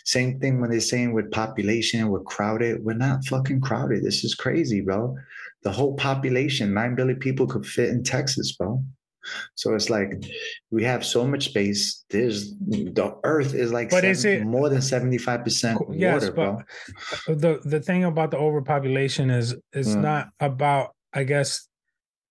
[0.05, 2.83] Same thing when they're saying with population, we're crowded.
[2.83, 4.03] We're not fucking crowded.
[4.03, 5.15] This is crazy, bro.
[5.63, 8.83] The whole population, nine billion people could fit in Texas, bro.
[9.55, 10.11] So it's like
[10.71, 12.03] we have so much space.
[12.09, 16.61] There's the earth is like But is it- more than 75% water, Yes, bro.
[17.27, 20.01] the the thing about the overpopulation is it's Mm.
[20.01, 20.91] not about.
[21.13, 21.67] I guess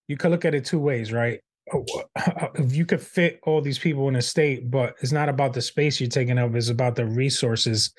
[0.08, 1.40] you could look at it two ways, right?
[2.56, 5.62] If you could fit all these people in a state, but it's not about the
[5.62, 7.92] space you're taking up; it's about the resources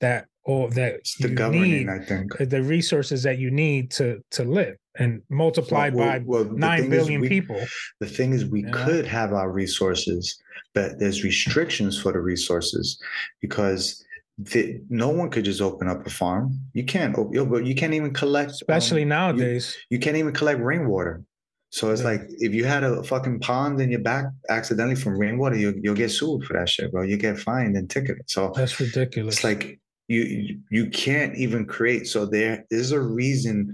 [0.00, 2.32] that or that It's the you governing, need, I think.
[2.38, 6.92] the resources that you need to to live, and multiplied Well, by well, nine thing
[6.92, 7.60] is billion we- people.
[8.00, 8.70] The thing is, we Yeah.
[8.72, 10.38] could have our resources,
[10.74, 13.00] but there's restrictions for the resources
[13.40, 14.04] because
[14.38, 16.58] the, no one could just open up a farm.
[16.72, 17.16] You can't.
[17.16, 21.22] op- You you can't even collect, um, Especially you- nowadays, You, can't even collect rainwater.
[21.70, 22.08] So it's Yeah.
[22.10, 25.94] like if you had a fucking pond in your back accidentally from rainwater, you, you'll
[25.94, 27.02] get sued for that shit, bro.
[27.02, 28.24] You get fined and ticketed.
[28.28, 29.36] So that's ridiculous.
[29.36, 33.72] it's like you you- you can't even create so there is a reason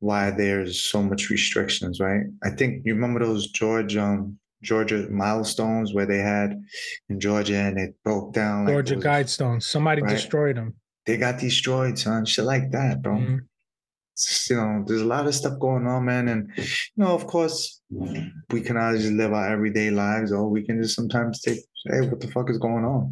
[0.00, 5.92] why there's so much restrictions right i think you remember those george um georgia milestones
[5.94, 6.48] where they had
[7.10, 9.62] in georgia and it broke down like Georgia those- Guidestones.
[9.62, 10.10] Somebody Right.
[10.10, 10.74] destroyed them.
[11.06, 13.38] they got destroyed son shit like that bro Mhm.
[14.16, 16.64] Just, you know there's a lot of stuff going on man and you
[17.02, 17.80] know of course
[18.54, 21.60] we can either just live our everyday lives or we can just sometimes take
[21.90, 23.02] hey what the fuck is going on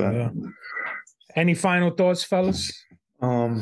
[0.00, 0.30] but Yeah.
[1.36, 2.60] Any final thoughts, fellas?
[3.20, 3.60] Um,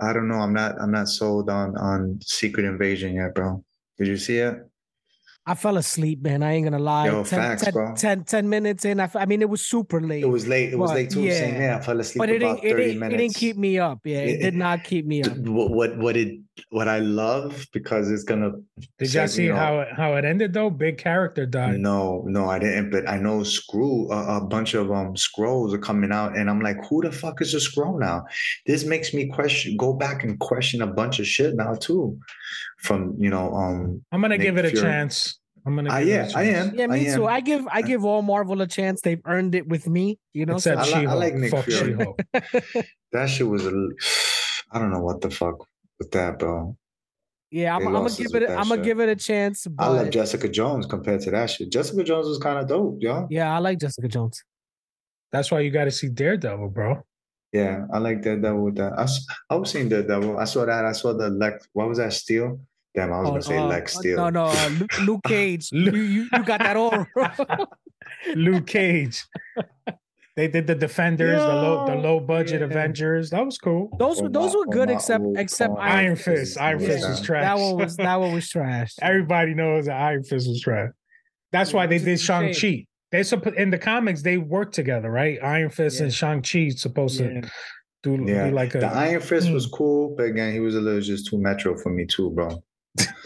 [0.00, 0.36] I don't know.
[0.40, 0.80] I'm not.
[0.80, 3.64] I'm not sold on on Secret Invasion yet, bro.
[3.98, 4.56] Did you see it?
[5.48, 6.42] I fell asleep, man.
[6.42, 7.06] I ain't gonna lie.
[7.06, 7.94] Yo, 10, facts, 10 bro.
[7.94, 8.98] 10 10 minutes in.
[8.98, 10.24] I, f- I mean, it was super late.
[10.24, 10.72] It was late.
[10.72, 11.30] It was late too.
[11.30, 11.78] Same yeah.
[11.78, 13.14] I fell asleep but it about didn't, it, thirty didn't, minutes.
[13.14, 14.00] it didn't keep me up.
[14.04, 15.36] Yeah, it It- did not keep me up.
[15.56, 16.40] What what what it
[16.70, 18.52] what I love because it's gonna.
[18.98, 20.68] Did y'all see you know, how it, how it ended though?
[20.70, 21.78] Big character died.
[21.78, 22.90] No, no, I didn't.
[22.90, 26.60] But I know screw a, a bunch of um Skrulls are coming out, and I'm
[26.60, 28.24] like, who the fuck is a Skrull now?
[28.66, 32.18] This makes me question, go back and question a bunch of shit now too,
[32.76, 34.04] from you know um.
[34.12, 35.38] I'm gonna Nick give it a chance.
[35.66, 35.90] I'm gonna.
[35.90, 36.74] Give it a yeah, I am.
[36.74, 37.26] Yeah, me too.
[37.26, 37.34] am.
[37.34, 39.00] I give I give all Marvel a chance.
[39.00, 40.18] They've earned it with me.
[40.32, 41.20] You know, Except I li- I She-Hulk.
[41.20, 41.96] like Nick Fuck Fury.
[41.96, 42.20] She-Hulk.
[43.12, 43.70] That shit was a.
[43.70, 43.88] l-
[44.72, 45.64] I don't know what the fuck
[45.98, 46.76] with that, bro.
[47.50, 48.50] yeah, I'm, I'm gonna give it.
[48.50, 49.66] I'm gonna give it a chance.
[49.78, 51.70] I love Jessica Jones compared to that shit.
[51.70, 53.26] Jessica Jones was kind of dope, yo.
[53.30, 54.42] yeah, I like Jessica Jones.
[55.32, 57.02] That's why you got to see Daredevil, bro.
[57.56, 58.92] Yeah, I like Daredevil with that.
[58.98, 60.38] I, s- I was seeing Daredevil.
[60.38, 60.84] I saw that.
[60.84, 61.66] I saw the Lex.
[61.72, 62.12] What was that?
[62.12, 62.60] Steel.
[62.94, 64.16] Damn, I was Oh, gonna say uh, Lex Steel.
[64.16, 65.70] No, no, uh, Luke, Luke Cage.
[65.72, 67.06] Luke- you, you you got that all.
[68.34, 69.24] Luke Cage.
[70.36, 72.66] They did the Defenders, the low the low budget yeah.
[72.66, 73.30] Avengers.
[73.30, 73.88] That was cool.
[73.98, 75.72] those were those were good, except except.
[75.78, 76.58] Iron, Iron Fist.
[76.60, 76.88] Iron Yeah.
[76.88, 77.42] Fist was trash.
[77.44, 78.92] that one was that one was trash.
[79.00, 80.90] Everybody knows that Iron Fist was trash.
[81.52, 82.52] That's why they did Shang.
[82.52, 82.84] Chi.
[83.12, 85.38] They suppo- in the comics they work together, right?
[85.42, 87.40] Iron Fist and Shang Chi supposed Yeah.
[87.42, 87.50] to
[88.02, 89.72] do, Yeah, do like a the Iron Fist was Mm.
[89.72, 92.62] cool, but again, he was a little just too metro for me too, bro.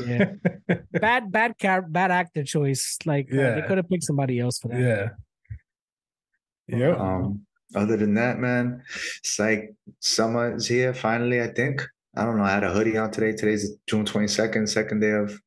[0.07, 0.33] Yeah.
[0.93, 2.99] bad bad car- bad actor choice.
[3.07, 4.81] Like uh, they could have picked somebody else for that.
[4.81, 5.09] yeah.
[6.69, 6.97] Yeah.
[6.97, 8.83] Um, other than that, man,
[9.19, 11.41] it's like summer is here finally.
[11.41, 11.87] I think
[12.17, 12.43] I don't know.
[12.45, 13.33] I had a hoodie on today.
[13.33, 15.41] Today's June twenty second, second day of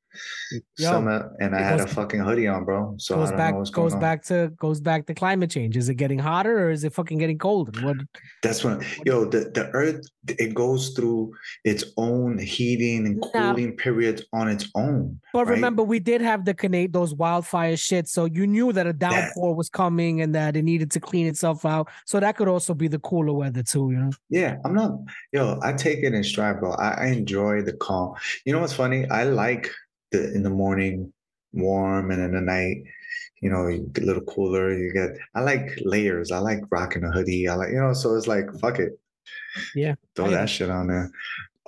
[0.52, 0.62] Yo,
[0.92, 2.96] summer, uh, and I it had a fucking hoodie on, bro.
[2.98, 4.20] So I goes don't back know what's going goes on.
[4.22, 5.78] to goes back to climate change.
[5.78, 7.72] Is it getting hotter or is it fucking getting colder?
[7.82, 7.98] What
[8.42, 11.34] That's when yo the the Earth it goes through
[11.64, 13.54] its own heating and Nah.
[13.54, 15.20] cooling periods on its own.
[15.34, 15.54] But right?
[15.54, 19.56] remember, we did have the Canadian those wildfire shit, so you knew that a downpour
[19.56, 21.90] was coming and that it needed to clean itself out.
[22.06, 24.12] So that could also be the cooler weather too, you know.
[24.30, 24.92] Yeah, I'm not.
[25.32, 26.74] Yo, I take it in stride, bro.
[26.74, 28.16] I, I enjoy the calm.
[28.46, 29.08] You know what's funny?
[29.10, 29.72] I like
[30.14, 31.12] the in the morning
[31.52, 32.78] warm, and in the night,
[33.42, 34.72] you know, you get a little cooler.
[34.74, 35.10] You get.
[35.36, 36.32] I like layers.
[36.32, 37.48] I like rocking a hoodie.
[37.50, 37.92] I like you know.
[37.94, 38.94] So it's like fuck it.
[39.76, 40.48] Yeah, throw I that agree.
[40.48, 41.12] shit on there.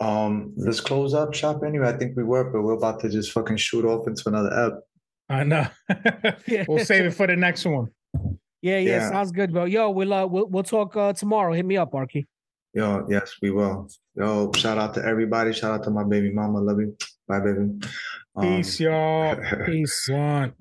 [0.01, 1.89] Um, let's close up shop anyway.
[1.89, 4.73] I think we were, but we're about to just fucking shoot off into another app
[5.29, 5.65] I know.
[6.67, 7.87] We'll save it for the next one.
[8.61, 9.09] Yeah, yeah, Yeah.
[9.09, 9.65] sounds good, bro.
[9.65, 11.53] Yo, we'll uh, we'll we'll talk uh, tomorrow.
[11.53, 12.25] Hit me up, Arky.
[12.73, 13.87] Yo, yes, we will.
[14.15, 15.53] Yo, shout out to everybody.
[15.53, 16.59] Shout out to my baby mama.
[16.59, 16.95] Love you.
[17.27, 17.79] Bye, baby.
[18.35, 19.37] Um, Peace, y'all.
[19.65, 20.07] Peace.
[20.09, 20.53] One.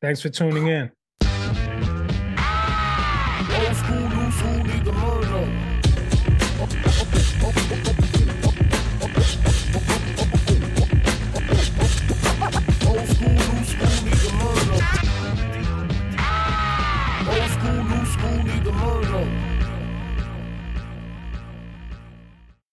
[0.00, 0.90] Thanks for tuning in.